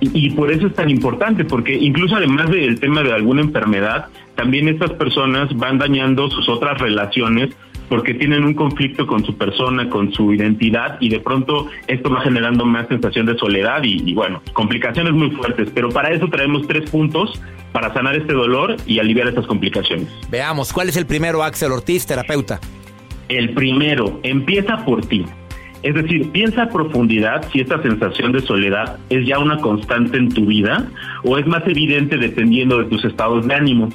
Y, 0.00 0.28
y, 0.28 0.30
por 0.30 0.50
eso 0.50 0.68
es 0.68 0.74
tan 0.74 0.88
importante, 0.88 1.44
porque 1.44 1.74
incluso 1.74 2.16
además 2.16 2.50
del 2.50 2.80
tema 2.80 3.02
de 3.02 3.12
alguna 3.12 3.42
enfermedad, 3.42 4.06
también 4.34 4.66
estas 4.66 4.92
personas 4.92 5.54
van 5.54 5.76
dañando 5.76 6.30
sus 6.30 6.48
otras 6.48 6.80
relaciones 6.80 7.50
porque 7.92 8.14
tienen 8.14 8.42
un 8.42 8.54
conflicto 8.54 9.06
con 9.06 9.22
su 9.22 9.36
persona, 9.36 9.90
con 9.90 10.14
su 10.14 10.32
identidad 10.32 10.96
y 10.98 11.10
de 11.10 11.20
pronto 11.20 11.68
esto 11.86 12.08
va 12.08 12.22
generando 12.22 12.64
más 12.64 12.88
sensación 12.88 13.26
de 13.26 13.36
soledad 13.36 13.82
y, 13.82 14.14
bueno, 14.14 14.40
complicaciones 14.54 15.12
muy 15.12 15.30
fuertes. 15.32 15.68
Pero 15.74 15.90
para 15.90 16.08
eso 16.08 16.26
traemos 16.28 16.66
tres 16.66 16.88
puntos 16.88 17.38
para 17.70 17.92
sanar 17.92 18.16
este 18.16 18.32
dolor 18.32 18.76
y 18.86 18.98
aliviar 18.98 19.28
estas 19.28 19.46
complicaciones. 19.46 20.08
Veamos, 20.30 20.72
¿cuál 20.72 20.88
es 20.88 20.96
el 20.96 21.04
primero, 21.04 21.42
Axel 21.42 21.70
Ortiz, 21.70 22.06
terapeuta? 22.06 22.60
El 23.28 23.50
primero, 23.50 24.20
empieza 24.22 24.86
por 24.86 25.04
ti. 25.04 25.26
Es 25.82 25.94
decir, 25.94 26.30
piensa 26.30 26.62
a 26.62 26.68
profundidad 26.70 27.46
si 27.52 27.60
esta 27.60 27.82
sensación 27.82 28.32
de 28.32 28.40
soledad 28.40 29.00
es 29.10 29.26
ya 29.26 29.38
una 29.38 29.58
constante 29.58 30.16
en 30.16 30.30
tu 30.30 30.46
vida 30.46 30.88
o 31.24 31.36
es 31.36 31.46
más 31.46 31.62
evidente 31.66 32.16
dependiendo 32.16 32.78
de 32.78 32.86
tus 32.86 33.04
estados 33.04 33.46
de 33.46 33.54
ánimo. 33.54 33.90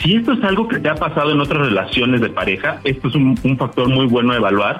Si 0.00 0.16
esto 0.16 0.32
es 0.32 0.42
algo 0.44 0.66
que 0.66 0.78
te 0.78 0.88
ha 0.88 0.94
pasado 0.94 1.30
en 1.30 1.40
otras 1.40 1.66
relaciones 1.66 2.22
de 2.22 2.30
pareja, 2.30 2.80
esto 2.84 3.08
es 3.08 3.14
un, 3.14 3.36
factor 3.58 3.88
muy 3.88 4.06
bueno 4.06 4.32
a 4.32 4.36
evaluar. 4.36 4.78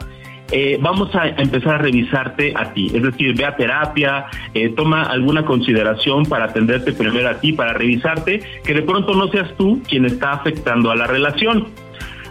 Eh, 0.51 0.79
vamos 0.81 1.15
a 1.15 1.29
empezar 1.29 1.75
a 1.75 1.79
revisarte 1.79 2.55
a 2.57 2.73
ti, 2.73 2.91
es 2.93 3.03
decir, 3.03 3.37
ve 3.37 3.45
a 3.45 3.55
terapia, 3.55 4.27
eh, 4.55 4.71
toma 4.71 5.03
alguna 5.03 5.45
consideración 5.45 6.25
para 6.25 6.47
atenderte 6.47 6.93
primero 6.93 7.29
a 7.29 7.35
ti, 7.35 7.53
para 7.53 7.73
revisarte, 7.75 8.41
que 8.65 8.75
de 8.75 8.83
pronto 8.83 9.15
no 9.15 9.29
seas 9.29 9.55
tú 9.57 9.81
quien 9.89 10.07
está 10.07 10.33
afectando 10.33 10.91
a 10.91 10.97
la 10.97 11.07
relación. 11.07 11.69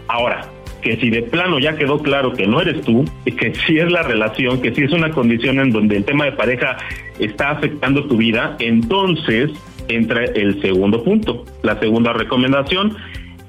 Ahora, 0.08 0.42
que 0.82 0.96
si 0.96 1.10
de 1.10 1.22
plano 1.22 1.58
ya 1.58 1.76
quedó 1.76 2.00
claro 2.00 2.32
que 2.32 2.46
no 2.46 2.60
eres 2.60 2.82
tú, 2.82 3.04
que 3.24 3.54
si 3.66 3.78
es 3.78 3.90
la 3.90 4.02
relación, 4.02 4.60
que 4.60 4.74
si 4.74 4.82
es 4.82 4.92
una 4.92 5.10
condición 5.10 5.60
en 5.60 5.70
donde 5.70 5.96
el 5.96 6.04
tema 6.04 6.24
de 6.24 6.32
pareja 6.32 6.76
está 7.18 7.50
afectando 7.50 8.04
tu 8.04 8.16
vida, 8.16 8.56
entonces 8.58 9.50
entra 9.94 10.24
el 10.24 10.60
segundo 10.60 11.02
punto, 11.02 11.44
la 11.62 11.78
segunda 11.78 12.12
recomendación, 12.12 12.96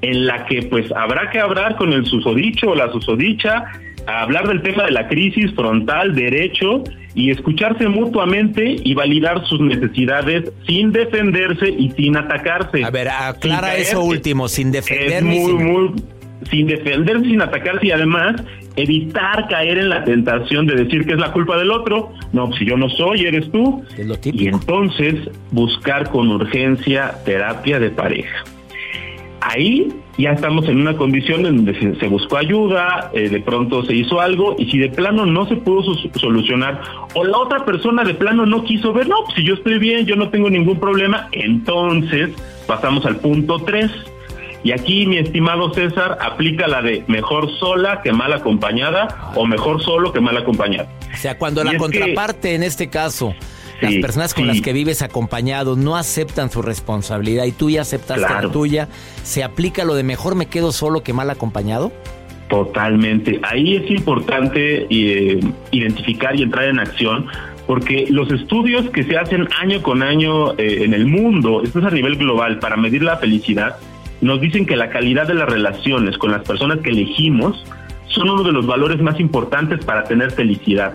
en 0.02 0.26
la 0.26 0.46
que 0.46 0.64
pues 0.64 0.92
habrá 0.94 1.30
que 1.30 1.40
hablar 1.40 1.76
con 1.76 1.94
el 1.94 2.06
susodicho 2.06 2.72
o 2.72 2.76
la 2.76 2.92
susodicha, 2.92 3.66
hablar 4.08 4.48
del 4.48 4.62
tema 4.62 4.84
de 4.84 4.92
la 4.92 5.08
crisis 5.08 5.54
frontal, 5.54 6.16
derecho, 6.16 6.84
y 7.14 7.30
escucharse 7.30 7.88
mutuamente 7.88 8.78
y 8.84 8.94
validar 8.94 9.46
sus 9.46 9.60
necesidades 9.60 10.50
sin 10.66 10.92
defenderse 10.92 11.70
y 11.70 11.92
sin 11.92 12.16
atacarse. 12.16 12.84
A 12.84 12.90
ver, 12.90 13.10
aclara 13.10 13.76
eso 13.76 14.02
último, 14.02 14.48
sin 14.48 14.72
defenderse. 14.72 15.22
muy, 15.22 15.54
muy, 15.54 15.94
sin 16.50 16.68
defenderse, 16.68 17.26
sin 17.26 17.42
atacarse 17.42 17.88
y 17.88 17.92
además 17.92 18.42
evitar 18.82 19.48
caer 19.48 19.78
en 19.78 19.90
la 19.90 20.04
tentación 20.04 20.66
de 20.68 20.76
decir 20.76 21.06
que 21.06 21.14
es 21.14 21.20
la 21.20 21.32
culpa 21.32 21.58
del 21.58 21.72
otro. 21.72 22.12
No, 22.34 22.52
si 22.54 22.66
yo 22.66 22.78
no 22.78 22.90
soy, 22.90 23.26
eres 23.26 23.52
tú. 23.52 23.84
y 24.24 24.48
entonces 24.48 25.30
buscar 25.52 26.10
con 26.10 26.30
urgencia 26.30 27.16
terapia 27.26 27.80
de 27.80 27.90
pareja. 27.90 28.44
Ahí 29.42 29.92
ya 30.18 30.32
estamos 30.32 30.68
en 30.68 30.80
una 30.80 30.96
condición 30.96 31.46
en 31.46 31.58
donde 31.58 31.96
se, 32.00 32.08
buscó 32.08 32.38
ayuda, 32.38 33.10
eh, 33.14 33.30
de 33.30 33.42
pronto 33.42 33.84
se 33.86 33.96
hizo 33.96 34.20
algo 34.22 34.56
y 34.60 34.70
si 34.70 34.78
de 34.78 34.90
plano 34.90 35.26
no 35.26 35.48
se 35.48 35.56
pudo 35.56 35.96
solucionar 36.16 36.82
o 37.16 37.24
la 37.24 37.38
otra 37.38 37.66
persona 37.66 38.04
de 38.04 38.14
plano 38.14 38.46
no 38.46 38.64
quiso 38.64 38.94
ver, 38.94 39.08
no, 39.08 39.16
pues 39.26 39.38
si 39.38 39.44
yo 39.44 39.56
estoy 39.56 39.80
bien, 39.80 40.06
yo 40.06 40.16
no 40.16 40.30
tengo 40.30 40.50
ningún 40.50 40.80
problema, 40.80 41.28
entonces 41.32 42.30
pasamos 42.68 43.06
al 43.06 43.18
punto 43.18 43.60
3 43.60 43.90
Y 44.64 44.72
aquí, 44.72 45.06
mi 45.08 45.18
estimado 45.18 45.74
César, 45.74 46.18
aplica 46.22 46.68
la 46.68 46.82
de 46.82 47.04
mejor 47.08 47.50
sola 47.58 48.02
que 48.04 48.12
mal 48.12 48.32
acompañada 48.34 49.32
o 49.36 49.46
mejor 49.46 49.82
solo 49.84 50.14
que 50.14 50.20
mal 50.20 50.38
acompañado. 50.38 50.88
O 51.14 51.18
sea, 51.18 51.38
cuando 51.38 51.64
la 51.64 51.78
contraparte, 51.78 52.54
en 52.54 52.64
este 52.64 52.90
caso, 52.90 53.34
las 53.82 53.96
personas 53.96 54.34
con 54.34 54.46
las 54.46 54.62
que 54.62 54.74
vives 54.74 55.02
acompañado 55.02 55.76
no 55.76 55.98
aceptan 55.98 56.52
su 56.52 56.62
responsabilidad 56.62 57.46
y 57.46 57.52
tú 57.52 57.70
ya 57.70 57.82
aceptaste 57.82 58.22
la 58.22 58.52
tuya, 58.52 58.88
¿se 59.24 59.44
aplica 59.44 59.84
lo 59.84 59.96
de 59.96 60.04
mejor 60.04 60.36
me 60.36 60.46
quedo 60.46 60.72
solo 60.72 61.02
que 61.02 61.14
mal 61.14 61.30
acompañado? 61.32 61.92
Totalmente. 62.48 63.40
Ahí 63.44 63.78
es 63.78 63.90
importante 63.90 64.86
eh, 64.90 65.40
identificar 65.72 66.36
y 66.36 66.44
entrar 66.44 66.66
en 66.66 66.80
acción 66.80 67.28
porque 67.66 68.08
los 68.10 68.30
estudios 68.32 68.90
que 68.90 69.04
se 69.04 69.18
hacen 69.18 69.48
año 69.60 69.82
con 69.82 70.04
año 70.04 70.54
eh, 70.58 70.84
en 70.84 70.94
el 70.94 71.06
mundo, 71.06 71.62
esto 71.64 71.80
es 71.80 71.86
a 71.86 71.90
nivel 71.90 72.18
global, 72.18 72.60
para 72.60 72.76
medir 72.76 73.04
la 73.04 73.18
felicidad, 73.18 73.78
nos 74.22 74.40
dicen 74.40 74.66
que 74.66 74.76
la 74.76 74.90
calidad 74.90 75.28
de 75.28 75.34
las 75.34 75.50
relaciones 75.50 76.18
con 76.18 76.32
las 76.32 76.48
personas 76.48 76.80
que 76.80 76.92
elegimos 76.92 77.66
son 78.08 78.30
uno 78.30 78.44
de 78.44 78.52
los 78.52 78.66
valores 78.66 79.02
más 79.02 79.20
importantes 79.20 79.84
para 79.84 80.04
tener 80.04 80.32
felicidad. 80.32 80.94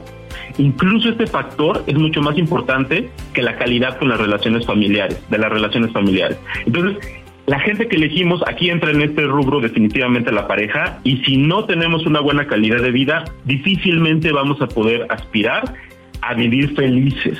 Incluso 0.58 1.08
este 1.08 1.26
factor 1.26 1.82
es 1.86 1.96
mucho 1.96 2.22
más 2.22 2.38
importante 2.38 3.10
que 3.32 3.42
la 3.42 3.56
calidad 3.56 3.98
con 3.98 4.08
las 4.08 4.18
relaciones 4.18 4.66
familiares, 4.66 5.22
de 5.28 5.38
las 5.38 5.50
relaciones 5.50 5.92
familiares. 5.92 6.38
Entonces, 6.64 6.98
la 7.46 7.60
gente 7.60 7.86
que 7.86 7.96
elegimos 7.96 8.42
aquí 8.46 8.70
entra 8.70 8.90
en 8.90 9.02
este 9.02 9.22
rubro 9.22 9.60
definitivamente 9.60 10.32
la 10.32 10.46
pareja 10.46 10.98
y 11.04 11.18
si 11.18 11.36
no 11.36 11.64
tenemos 11.64 12.04
una 12.06 12.20
buena 12.20 12.46
calidad 12.46 12.82
de 12.82 12.90
vida, 12.90 13.24
difícilmente 13.44 14.32
vamos 14.32 14.60
a 14.60 14.66
poder 14.66 15.06
aspirar 15.10 15.74
a 16.22 16.34
vivir 16.34 16.74
felices. 16.74 17.38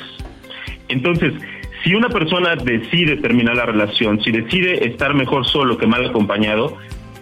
Entonces, 0.87 1.33
si 1.87 1.95
una 1.95 2.09
persona 2.09 2.57
decide 2.57 3.15
terminar 3.15 3.55
la 3.55 3.65
relación, 3.65 4.21
si 4.21 4.29
decide 4.29 4.85
estar 4.85 5.13
mejor 5.13 5.47
solo 5.47 5.77
que 5.77 5.87
mal 5.87 6.05
acompañado, 6.05 6.75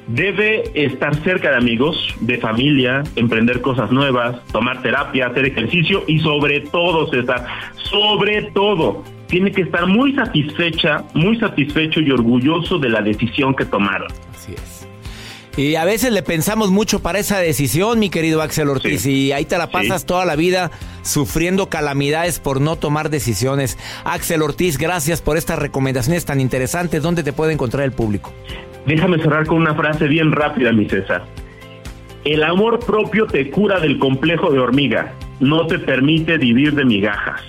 debe 0.07 0.63
estar 0.74 1.13
cerca 1.17 1.51
de 1.51 1.57
amigos, 1.57 2.15
de 2.22 2.39
familia, 2.39 3.03
emprender 3.15 3.62
cosas 3.62 3.91
nuevas, 3.91 4.43
tomar 4.48 4.81
terapia, 4.81 5.27
hacer 5.27 5.45
ejercicio 5.45 6.03
y 6.07 6.17
sobre 6.17 6.62
todo, 6.62 7.07
César, 7.12 7.45
sobre 7.75 8.41
todo, 8.55 9.03
tiene 9.27 9.51
que 9.51 9.62
estar 9.62 9.86
muy 9.86 10.15
satisfecha, 10.15 11.03
muy 11.13 11.38
satisfecho 11.38 12.00
y 12.00 12.10
orgulloso 12.10 12.79
de 12.79 12.89
la 12.89 13.03
decisión 13.03 13.53
que 13.53 13.65
tomaron. 13.65 14.12
Así 14.34 14.53
es. 14.53 14.75
Y 15.58 15.76
a 15.76 15.86
veces 15.86 16.12
le 16.12 16.22
pensamos 16.22 16.70
mucho 16.70 17.00
para 17.00 17.20
esa 17.20 17.40
decisión, 17.40 17.98
mi 17.98 18.10
querido 18.10 18.42
Axel 18.42 18.68
Ortiz, 18.68 19.06
y 19.06 19.32
ahí 19.32 19.46
te 19.46 19.58
la 19.58 19.70
pasas 19.70 20.06
toda 20.06 20.26
la 20.26 20.36
vida 20.36 20.70
sufriendo 21.02 21.70
calamidades 21.70 22.42
por 22.42 22.60
no 22.60 22.76
tomar 22.76 23.10
decisiones. 23.10 23.78
Axel 24.04 24.42
Ortiz, 24.42 24.78
gracias 24.78 25.22
por 25.22 25.38
estas 25.38 25.58
recomendaciones 25.58 26.26
tan 26.26 26.42
interesantes. 26.42 27.02
¿Dónde 27.02 27.24
te 27.24 27.32
puede 27.32 27.54
encontrar 27.54 27.86
el 27.86 27.94
público? 27.94 28.34
Déjame 28.86 29.18
cerrar 29.20 29.48
con 29.48 29.58
una 29.58 29.74
frase 29.76 30.08
bien 30.08 30.34
rápida, 30.34 30.74
mi 30.74 30.90
César. 30.90 31.26
El 32.26 32.44
amor 32.44 32.80
propio 32.80 33.26
te 33.26 33.50
cura 33.50 33.80
del 33.80 33.98
complejo 33.98 34.52
de 34.52 34.60
hormiga, 34.60 35.14
no 35.40 35.68
te 35.68 35.80
permite 35.80 36.38
vivir 36.38 36.76
de 36.76 36.84
migajas. 36.84 37.40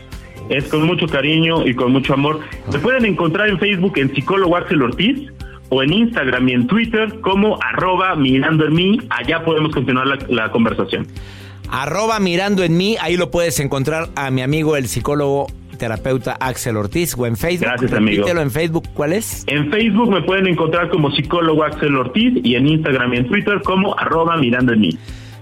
Es 0.48 0.66
con 0.68 0.84
mucho 0.84 1.08
cariño 1.08 1.66
y 1.66 1.74
con 1.74 1.90
mucho 1.90 2.14
amor. 2.14 2.38
Me 2.72 2.78
pueden 2.78 3.04
encontrar 3.04 3.48
en 3.48 3.58
Facebook 3.58 3.94
en 3.96 4.14
psicólogo 4.14 4.56
Axel 4.56 4.82
Ortiz 4.82 5.32
o 5.68 5.82
en 5.82 5.92
Instagram 5.92 6.48
y 6.48 6.52
en 6.52 6.66
Twitter 6.66 7.20
como 7.20 7.58
arroba 7.62 8.14
mirando 8.16 8.66
en 8.66 8.74
mí. 8.74 8.98
Allá 9.10 9.44
podemos 9.44 9.72
continuar 9.72 10.06
la, 10.28 10.50
conversación. 10.50 11.06
Arroba 11.70 12.20
mirando 12.20 12.62
en 12.62 12.76
mí, 12.76 12.96
ahí 13.00 13.16
lo 13.16 13.30
puedes 13.30 13.58
encontrar 13.60 14.08
a 14.14 14.30
mi 14.30 14.42
amigo 14.42 14.76
el 14.76 14.88
psicólogo 14.88 15.48
terapeuta 15.76 16.36
Axel 16.40 16.76
Ortiz 16.76 17.14
o 17.18 17.26
en 17.26 17.36
Facebook. 17.36 17.68
Gracias, 17.68 17.92
amigo. 17.92 18.26
en 18.26 18.50
Facebook, 18.50 18.88
¿cuál 18.94 19.12
es? 19.12 19.44
En 19.46 19.70
Facebook 19.70 20.10
me 20.10 20.22
pueden 20.22 20.46
encontrar 20.46 20.88
como 20.88 21.10
psicólogo 21.10 21.64
Axel 21.64 21.94
Ortiz 21.96 22.34
y 22.42 22.54
en 22.54 22.66
Instagram 22.66 23.14
y 23.14 23.16
en 23.18 23.28
Twitter 23.28 23.60
como 23.62 23.98
arroba 23.98 24.36
mirando 24.36 24.72
en 24.72 24.80
mí. 24.80 24.98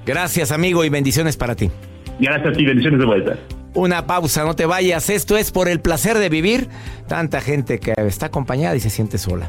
Gracias, 0.06 0.50
amigo, 0.50 0.84
y 0.84 0.88
bendiciones 0.88 1.36
para 1.36 1.54
ti. 1.54 1.70
Gracias 2.18 2.48
a 2.48 2.52
ti, 2.52 2.64
bendiciones 2.64 3.00
de 3.00 3.06
vuelta. 3.06 3.38
Una 3.74 4.06
pausa, 4.06 4.44
no 4.44 4.54
te 4.54 4.66
vayas. 4.66 5.10
Esto 5.10 5.36
es 5.36 5.50
por 5.50 5.68
el 5.68 5.80
placer 5.80 6.18
de 6.18 6.28
vivir. 6.28 6.68
Tanta 7.08 7.40
gente 7.40 7.80
que 7.80 7.92
está 8.06 8.26
acompañada 8.26 8.76
y 8.76 8.80
se 8.80 8.90
siente 8.90 9.18
sola. 9.18 9.48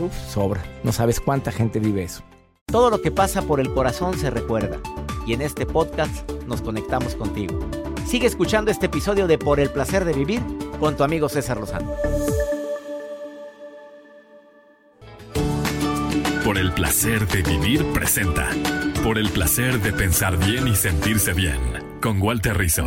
Uf, 0.00 0.14
sobra. 0.32 0.62
No 0.82 0.92
sabes 0.92 1.20
cuánta 1.20 1.52
gente 1.52 1.78
vive 1.78 2.02
eso. 2.04 2.22
Todo 2.66 2.90
lo 2.90 3.02
que 3.02 3.10
pasa 3.10 3.42
por 3.42 3.60
el 3.60 3.72
corazón 3.74 4.16
se 4.16 4.30
recuerda. 4.30 4.78
Y 5.26 5.34
en 5.34 5.42
este 5.42 5.66
podcast 5.66 6.30
nos 6.46 6.62
conectamos 6.62 7.14
contigo. 7.14 7.58
Sigue 8.06 8.26
escuchando 8.26 8.70
este 8.70 8.86
episodio 8.86 9.26
de 9.26 9.38
Por 9.38 9.60
el 9.60 9.70
placer 9.70 10.04
de 10.04 10.12
vivir 10.12 10.40
con 10.78 10.96
tu 10.96 11.04
amigo 11.04 11.28
César 11.28 11.58
Lozano. 11.58 11.92
Por 16.44 16.58
el 16.58 16.72
placer 16.72 17.26
de 17.28 17.42
vivir 17.42 17.84
presenta. 17.92 18.48
Por 19.04 19.18
el 19.18 19.28
placer 19.30 19.80
de 19.80 19.92
pensar 19.92 20.36
bien 20.36 20.66
y 20.66 20.74
sentirse 20.74 21.32
bien. 21.32 21.58
Con 22.00 22.20
Walter 22.20 22.56
Rizzo. 22.56 22.86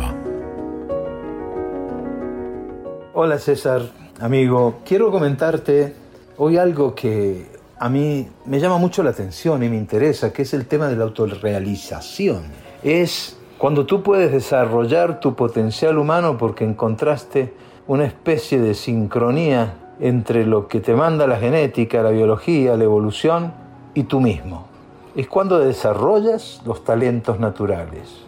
Hola 3.14 3.38
César, 3.38 3.90
amigo. 4.20 4.80
Quiero 4.84 5.10
comentarte 5.10 5.94
hoy 6.36 6.56
algo 6.56 6.94
que 6.94 7.46
a 7.78 7.88
mí 7.88 8.26
me 8.46 8.60
llama 8.60 8.78
mucho 8.78 9.02
la 9.02 9.10
atención 9.10 9.62
y 9.62 9.68
me 9.68 9.76
interesa, 9.76 10.32
que 10.32 10.42
es 10.42 10.54
el 10.54 10.66
tema 10.66 10.88
de 10.88 10.96
la 10.96 11.04
autorrealización. 11.04 12.42
Es 12.82 13.36
cuando 13.58 13.86
tú 13.86 14.02
puedes 14.02 14.32
desarrollar 14.32 15.20
tu 15.20 15.34
potencial 15.34 15.98
humano 15.98 16.36
porque 16.38 16.64
encontraste 16.64 17.52
una 17.86 18.04
especie 18.04 18.60
de 18.60 18.74
sincronía 18.74 19.74
entre 20.00 20.44
lo 20.46 20.66
que 20.68 20.80
te 20.80 20.94
manda 20.94 21.26
la 21.26 21.38
genética, 21.38 22.02
la 22.02 22.10
biología, 22.10 22.76
la 22.76 22.84
evolución 22.84 23.52
y 23.94 24.04
tú 24.04 24.20
mismo. 24.20 24.66
Es 25.14 25.28
cuando 25.28 25.58
desarrollas 25.58 26.62
los 26.66 26.82
talentos 26.84 27.38
naturales. 27.38 28.24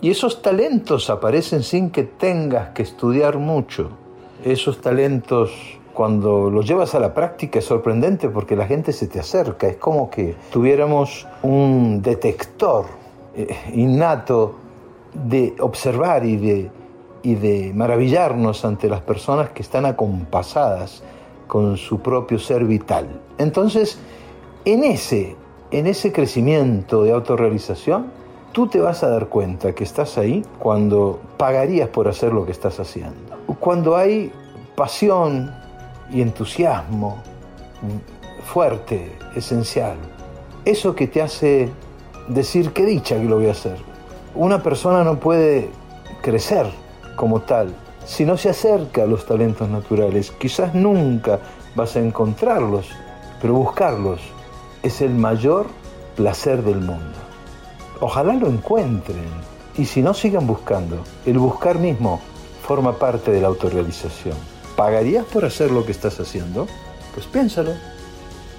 Y 0.00 0.10
esos 0.10 0.42
talentos 0.42 1.08
aparecen 1.08 1.62
sin 1.62 1.90
que 1.90 2.02
tengas 2.02 2.70
que 2.70 2.82
estudiar 2.82 3.38
mucho. 3.38 3.90
Esos 4.44 4.80
talentos 4.80 5.50
cuando 5.94 6.50
lo 6.50 6.60
llevas 6.62 6.94
a 6.94 7.00
la 7.00 7.14
práctica 7.14 7.60
es 7.60 7.64
sorprendente 7.64 8.28
porque 8.28 8.56
la 8.56 8.66
gente 8.66 8.92
se 8.92 9.06
te 9.06 9.20
acerca, 9.20 9.68
es 9.68 9.76
como 9.76 10.10
que 10.10 10.34
tuviéramos 10.52 11.26
un 11.42 12.02
detector 12.02 12.86
eh, 13.34 13.56
innato 13.72 14.56
de 15.14 15.54
observar 15.60 16.26
y 16.26 16.36
de, 16.36 16.70
y 17.22 17.36
de 17.36 17.72
maravillarnos 17.74 18.64
ante 18.64 18.88
las 18.88 19.00
personas 19.00 19.50
que 19.50 19.62
están 19.62 19.86
acompasadas 19.86 21.02
con 21.46 21.76
su 21.76 22.00
propio 22.00 22.38
ser 22.38 22.64
vital. 22.64 23.20
Entonces, 23.38 23.98
en 24.64 24.82
ese, 24.82 25.36
en 25.70 25.86
ese 25.86 26.12
crecimiento 26.12 27.04
de 27.04 27.12
autorrealización, 27.12 28.10
tú 28.52 28.66
te 28.66 28.80
vas 28.80 29.04
a 29.04 29.08
dar 29.08 29.28
cuenta 29.28 29.72
que 29.74 29.84
estás 29.84 30.18
ahí 30.18 30.44
cuando 30.58 31.20
pagarías 31.36 31.88
por 31.88 32.08
hacer 32.08 32.32
lo 32.32 32.44
que 32.44 32.52
estás 32.52 32.80
haciendo. 32.80 33.14
Cuando 33.60 33.96
hay 33.96 34.32
pasión, 34.74 35.54
y 36.10 36.22
entusiasmo 36.22 37.22
fuerte, 38.44 39.16
esencial. 39.34 39.96
Eso 40.64 40.94
que 40.94 41.06
te 41.06 41.22
hace 41.22 41.70
decir 42.28 42.72
qué 42.72 42.84
dicha 42.84 43.16
que 43.16 43.24
lo 43.24 43.36
voy 43.36 43.48
a 43.48 43.52
hacer. 43.52 43.76
Una 44.34 44.62
persona 44.62 45.04
no 45.04 45.18
puede 45.18 45.70
crecer 46.22 46.66
como 47.16 47.40
tal 47.40 47.74
si 48.04 48.24
no 48.24 48.36
se 48.36 48.50
acerca 48.50 49.02
a 49.02 49.06
los 49.06 49.26
talentos 49.26 49.68
naturales. 49.68 50.30
Quizás 50.32 50.74
nunca 50.74 51.40
vas 51.74 51.96
a 51.96 52.00
encontrarlos, 52.00 52.88
pero 53.40 53.54
buscarlos 53.54 54.20
es 54.82 55.00
el 55.00 55.14
mayor 55.14 55.66
placer 56.16 56.62
del 56.62 56.80
mundo. 56.80 57.18
Ojalá 58.00 58.34
lo 58.34 58.48
encuentren 58.48 59.24
y 59.76 59.86
si 59.86 60.02
no 60.02 60.14
sigan 60.14 60.46
buscando, 60.46 61.02
el 61.24 61.38
buscar 61.38 61.78
mismo 61.78 62.20
forma 62.62 62.98
parte 62.98 63.30
de 63.30 63.40
la 63.40 63.48
autorrealización. 63.48 64.53
¿Pagarías 64.76 65.24
por 65.24 65.44
hacer 65.44 65.70
lo 65.70 65.84
que 65.86 65.92
estás 65.92 66.18
haciendo? 66.18 66.66
Pues 67.14 67.26
piénsalo. 67.26 67.72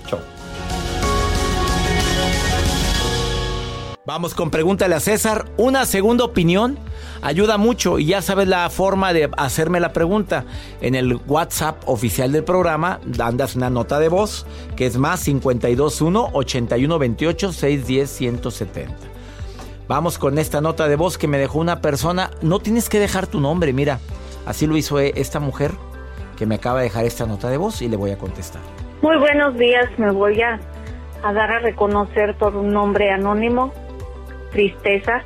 Chao. 0.08 0.20
Vamos 4.06 4.34
con 4.34 4.50
pregúntale 4.50 4.96
a 4.96 5.00
César. 5.00 5.46
Una 5.58 5.86
segunda 5.86 6.24
opinión 6.24 6.78
ayuda 7.22 7.58
mucho 7.58 8.00
y 8.00 8.06
ya 8.06 8.22
sabes 8.22 8.48
la 8.48 8.70
forma 8.70 9.12
de 9.12 9.30
hacerme 9.36 9.80
la 9.82 9.92
pregunta. 9.92 10.46
En 10.80 10.96
el 10.96 11.20
WhatsApp 11.28 11.82
oficial 11.86 12.32
del 12.32 12.44
programa 12.44 13.02
andas 13.20 13.56
una 13.56 13.70
nota 13.70 14.00
de 14.00 14.08
voz 14.08 14.46
que 14.78 14.86
es 14.86 14.98
más 14.98 15.24
521 15.24 16.30
8128 16.32 17.52
610 17.52 18.10
170. 18.10 18.94
Vamos 19.88 20.18
con 20.18 20.38
esta 20.38 20.62
nota 20.62 20.88
de 20.88 20.96
voz 20.96 21.18
que 21.18 21.28
me 21.28 21.38
dejó 21.38 21.60
una 21.60 21.82
persona. 21.82 22.32
No 22.42 22.60
tienes 22.60 22.90
que 22.90 23.00
dejar 23.00 23.28
tu 23.28 23.42
nombre, 23.42 23.74
mira. 23.74 24.00
Así 24.46 24.66
lo 24.66 24.78
hizo 24.78 25.00
esta 25.00 25.40
mujer 25.40 25.74
que 26.36 26.46
me 26.46 26.56
acaba 26.56 26.80
de 26.80 26.86
dejar 26.86 27.06
esta 27.06 27.26
nota 27.26 27.50
de 27.50 27.58
voz 27.58 27.82
y 27.82 27.90
le 27.90 27.98
voy 27.98 28.12
a 28.12 28.18
contestar. 28.18 28.62
Muy 29.02 29.18
buenos 29.18 29.58
días, 29.58 29.88
me 29.98 30.12
voy 30.12 30.42
a, 30.42 30.60
dar 31.22 31.52
a 31.52 31.60
reconocer 31.60 32.36
por 32.36 32.56
un 32.56 32.72
nombre 32.72 33.12
anónimo, 33.12 33.74
tristeza. 34.52 35.22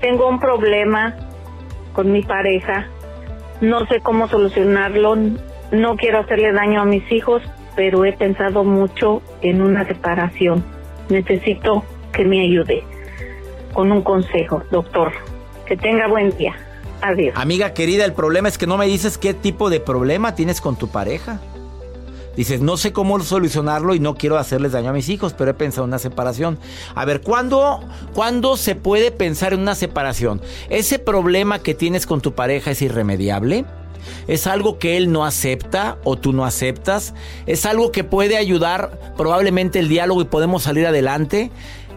Tengo 0.00 0.28
un 0.28 0.38
problema 0.40 1.16
con 1.92 2.12
mi 2.12 2.22
pareja, 2.22 2.86
no 3.60 3.86
sé 3.86 4.00
cómo 4.00 4.28
solucionarlo, 4.28 5.16
no 5.72 5.96
quiero 5.96 6.20
hacerle 6.20 6.52
daño 6.52 6.82
a 6.82 6.84
mis 6.84 7.10
hijos, 7.10 7.42
pero 7.76 8.04
he 8.04 8.12
pensado 8.12 8.64
mucho 8.64 9.22
en 9.42 9.62
una 9.62 9.86
separación. 9.86 10.64
Necesito 11.08 11.84
que 12.12 12.24
me 12.24 12.40
ayude 12.40 12.84
con 13.72 13.92
un 13.92 14.02
consejo, 14.02 14.62
doctor. 14.70 15.12
Que 15.66 15.76
tenga 15.76 16.08
buen 16.08 16.36
día. 16.36 16.54
Amiga 17.34 17.74
querida, 17.74 18.04
el 18.04 18.12
problema 18.12 18.48
es 18.48 18.58
que 18.58 18.66
no 18.66 18.76
me 18.76 18.86
dices 18.86 19.18
qué 19.18 19.34
tipo 19.34 19.70
de 19.70 19.80
problema 19.80 20.34
tienes 20.34 20.60
con 20.60 20.76
tu 20.76 20.88
pareja. 20.88 21.40
Dices, 22.36 22.60
no 22.60 22.76
sé 22.76 22.92
cómo 22.92 23.18
solucionarlo 23.18 23.96
y 23.96 24.00
no 24.00 24.14
quiero 24.14 24.38
hacerles 24.38 24.70
daño 24.70 24.90
a 24.90 24.92
mis 24.92 25.08
hijos, 25.08 25.34
pero 25.36 25.50
he 25.50 25.54
pensado 25.54 25.84
en 25.84 25.90
una 25.90 25.98
separación. 25.98 26.56
A 26.94 27.04
ver, 27.04 27.20
¿cuándo, 27.20 27.80
¿cuándo 28.14 28.56
se 28.56 28.76
puede 28.76 29.10
pensar 29.10 29.54
en 29.54 29.60
una 29.60 29.74
separación? 29.74 30.40
¿Ese 30.70 31.00
problema 31.00 31.58
que 31.58 31.74
tienes 31.74 32.06
con 32.06 32.20
tu 32.20 32.34
pareja 32.34 32.70
es 32.70 32.80
irremediable? 32.80 33.64
¿Es 34.28 34.46
algo 34.46 34.78
que 34.78 34.96
él 34.96 35.10
no 35.10 35.24
acepta 35.24 35.98
o 36.04 36.16
tú 36.16 36.32
no 36.32 36.44
aceptas? 36.44 37.12
¿Es 37.46 37.66
algo 37.66 37.90
que 37.90 38.04
puede 38.04 38.36
ayudar 38.36 39.12
probablemente 39.16 39.80
el 39.80 39.88
diálogo 39.88 40.22
y 40.22 40.26
podemos 40.26 40.62
salir 40.62 40.86
adelante? 40.86 41.50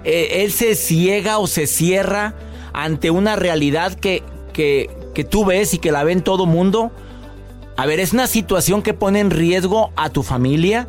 Eh, 0.04 0.44
¿Él 0.44 0.52
se 0.52 0.74
ciega 0.74 1.38
o 1.38 1.46
se 1.46 1.68
cierra 1.68 2.34
ante 2.74 3.12
una 3.12 3.36
realidad 3.36 3.94
que, 3.94 4.24
que, 4.52 4.90
tú 5.30 5.46
ves 5.46 5.74
y 5.74 5.80
que 5.80 5.92
la 5.92 6.04
ven 6.04 6.22
todo 6.22 6.46
mundo? 6.46 6.92
A 7.78 7.86
ver, 7.86 8.00
¿es 8.00 8.14
una 8.14 8.28
situación 8.28 8.82
que 8.82 8.94
pone 8.94 9.20
en 9.20 9.32
riesgo 9.32 9.92
a 9.96 10.10
tu 10.10 10.24
familia? 10.24 10.88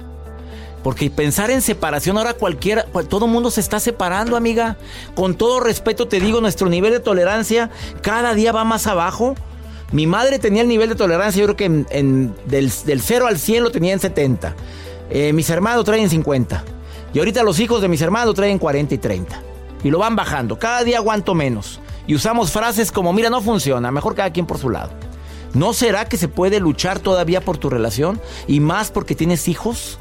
Porque 0.82 1.10
pensar 1.10 1.50
en 1.50 1.62
separación 1.62 2.18
ahora 2.18 2.34
cualquiera, 2.34 2.84
todo 3.08 3.26
el 3.26 3.30
mundo 3.30 3.50
se 3.50 3.60
está 3.60 3.78
separando, 3.78 4.36
amiga. 4.36 4.76
Con 5.14 5.36
todo 5.36 5.60
respeto 5.60 6.08
te 6.08 6.20
digo, 6.20 6.40
nuestro 6.40 6.68
nivel 6.68 6.92
de 6.92 7.00
tolerancia 7.00 7.70
cada 8.02 8.34
día 8.34 8.52
va 8.52 8.64
más 8.64 8.86
abajo. 8.86 9.34
Mi 9.92 10.06
madre 10.06 10.38
tenía 10.38 10.62
el 10.62 10.68
nivel 10.68 10.88
de 10.88 10.94
tolerancia, 10.94 11.40
yo 11.40 11.54
creo 11.54 11.56
que 11.56 11.84
en, 11.90 12.34
del, 12.46 12.70
0 12.70 13.26
al 13.26 13.38
100 13.38 13.62
lo 13.62 13.70
tenía 13.70 13.92
en 13.92 14.00
70. 14.00 14.56
Eh, 15.10 15.32
mis 15.32 15.50
hermanos 15.50 15.84
traen 15.84 16.08
50. 16.08 16.64
Y 17.14 17.18
ahorita 17.18 17.42
los 17.42 17.60
hijos 17.60 17.82
de 17.82 17.88
mis 17.88 18.00
hermanos 18.00 18.34
traen 18.34 18.58
40 18.58 18.94
y 18.94 18.98
30. 18.98 19.42
Y 19.84 19.90
lo 19.90 19.98
van 19.98 20.16
bajando. 20.16 20.58
Cada 20.58 20.82
día 20.82 20.98
aguanto 20.98 21.34
menos. 21.34 21.78
Y 22.06 22.14
usamos 22.14 22.50
frases 22.50 22.90
como, 22.90 23.12
mira, 23.12 23.30
no 23.30 23.40
funciona, 23.40 23.90
mejor 23.90 24.14
cada 24.14 24.32
quien 24.32 24.46
por 24.46 24.58
su 24.58 24.70
lado. 24.70 24.90
¿No 25.54 25.72
será 25.74 26.06
que 26.06 26.16
se 26.16 26.28
puede 26.28 26.60
luchar 26.60 26.98
todavía 26.98 27.42
por 27.42 27.58
tu 27.58 27.68
relación? 27.68 28.20
Y 28.46 28.60
más 28.60 28.90
porque 28.90 29.14
tienes 29.14 29.48
hijos. 29.48 29.98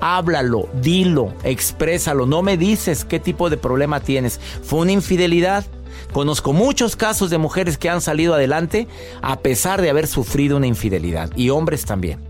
Háblalo, 0.00 0.68
dilo, 0.80 1.32
exprésalo. 1.44 2.26
No 2.26 2.42
me 2.42 2.56
dices 2.56 3.04
qué 3.04 3.18
tipo 3.18 3.50
de 3.50 3.56
problema 3.56 4.00
tienes. 4.00 4.38
¿Fue 4.62 4.80
una 4.80 4.92
infidelidad? 4.92 5.64
Conozco 6.12 6.52
muchos 6.52 6.96
casos 6.96 7.30
de 7.30 7.38
mujeres 7.38 7.78
que 7.78 7.88
han 7.88 8.00
salido 8.00 8.34
adelante 8.34 8.88
a 9.22 9.38
pesar 9.40 9.80
de 9.80 9.90
haber 9.90 10.06
sufrido 10.06 10.56
una 10.56 10.66
infidelidad 10.66 11.30
y 11.36 11.50
hombres 11.50 11.84
también. 11.84 12.20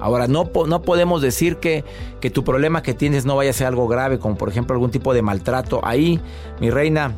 Ahora, 0.00 0.26
no, 0.26 0.50
no 0.66 0.82
podemos 0.82 1.22
decir 1.22 1.58
que, 1.58 1.84
que 2.20 2.30
tu 2.30 2.42
problema 2.42 2.82
que 2.82 2.92
tienes 2.92 3.24
no 3.24 3.36
vaya 3.36 3.50
a 3.50 3.54
ser 3.54 3.68
algo 3.68 3.86
grave, 3.86 4.18
como 4.18 4.36
por 4.36 4.48
ejemplo 4.48 4.74
algún 4.74 4.90
tipo 4.90 5.14
de 5.14 5.22
maltrato. 5.22 5.80
Ahí, 5.84 6.20
mi 6.60 6.70
reina, 6.70 7.14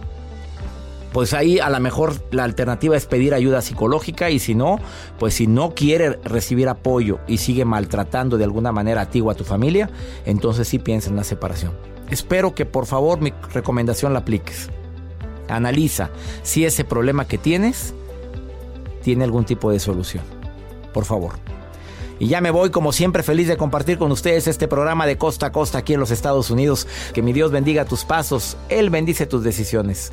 pues 1.15 1.33
ahí 1.33 1.61
a 1.61 1.71
lo 1.71 1.79
mejor 1.79 2.17
la 2.33 2.43
alternativa 2.43 2.97
es 2.97 3.07
pedir 3.07 3.35
ayuda 3.35 3.63
psicológica 3.63 4.31
y 4.31 4.41
si 4.41 4.57
no, 4.57 4.81
pues 5.17 5.35
si 5.35 5.47
no 5.47 5.73
quiere 5.73 6.19
recibir 6.25 6.69
apoyo 6.69 7.21
y 7.29 7.39
sigue 7.39 7.65
maltratando 7.65 8.37
de 8.37 8.43
alguna 8.43 8.73
manera 8.73 9.03
a 9.03 9.11
ti 9.11 9.21
o 9.21 9.31
a 9.31 9.37
tu 9.37 9.45
familia, 9.45 9.89
entonces 10.27 10.67
sí 10.67 10.81
piensa 10.81 11.11
en 11.11 11.15
la 11.15 11.23
separación. 11.23 11.73
Espero 12.11 12.57
que 12.57 12.67
por 12.67 12.87
favor 12.87 13.21
mi 13.21 13.33
recomendación 13.53 14.13
la 14.13 14.19
apliques. 14.19 14.71
Analiza 15.49 16.11
si 16.43 16.65
ese 16.65 16.83
problema 16.83 17.29
que 17.29 17.39
tienes 17.39 17.95
tiene 19.05 19.23
algún 19.23 19.45
tipo 19.45 19.71
de 19.71 19.79
solución. 19.79 20.25
Por 20.93 21.05
favor. 21.05 21.35
Y 22.19 22.27
ya 22.27 22.41
me 22.41 22.51
voy 22.51 22.71
como 22.71 22.91
siempre 22.91 23.23
feliz 23.23 23.47
de 23.47 23.57
compartir 23.57 23.99
con 23.99 24.11
ustedes 24.11 24.49
este 24.49 24.67
programa 24.67 25.07
de 25.07 25.17
costa 25.17 25.47
a 25.47 25.53
costa 25.53 25.79
aquí 25.79 25.95
en 25.95 26.01
los 26.01 26.11
Estados 26.11 26.51
Unidos. 26.51 26.89
Que 27.13 27.23
mi 27.23 27.33
Dios 27.33 27.53
bendiga 27.53 27.85
tus 27.85 28.05
pasos, 28.05 28.57
Él 28.69 28.91
bendice 28.91 29.27
tus 29.27 29.45
decisiones. 29.45 30.13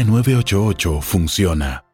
línea 0.00 0.04
988 0.04 1.00
funciona. 1.02 1.89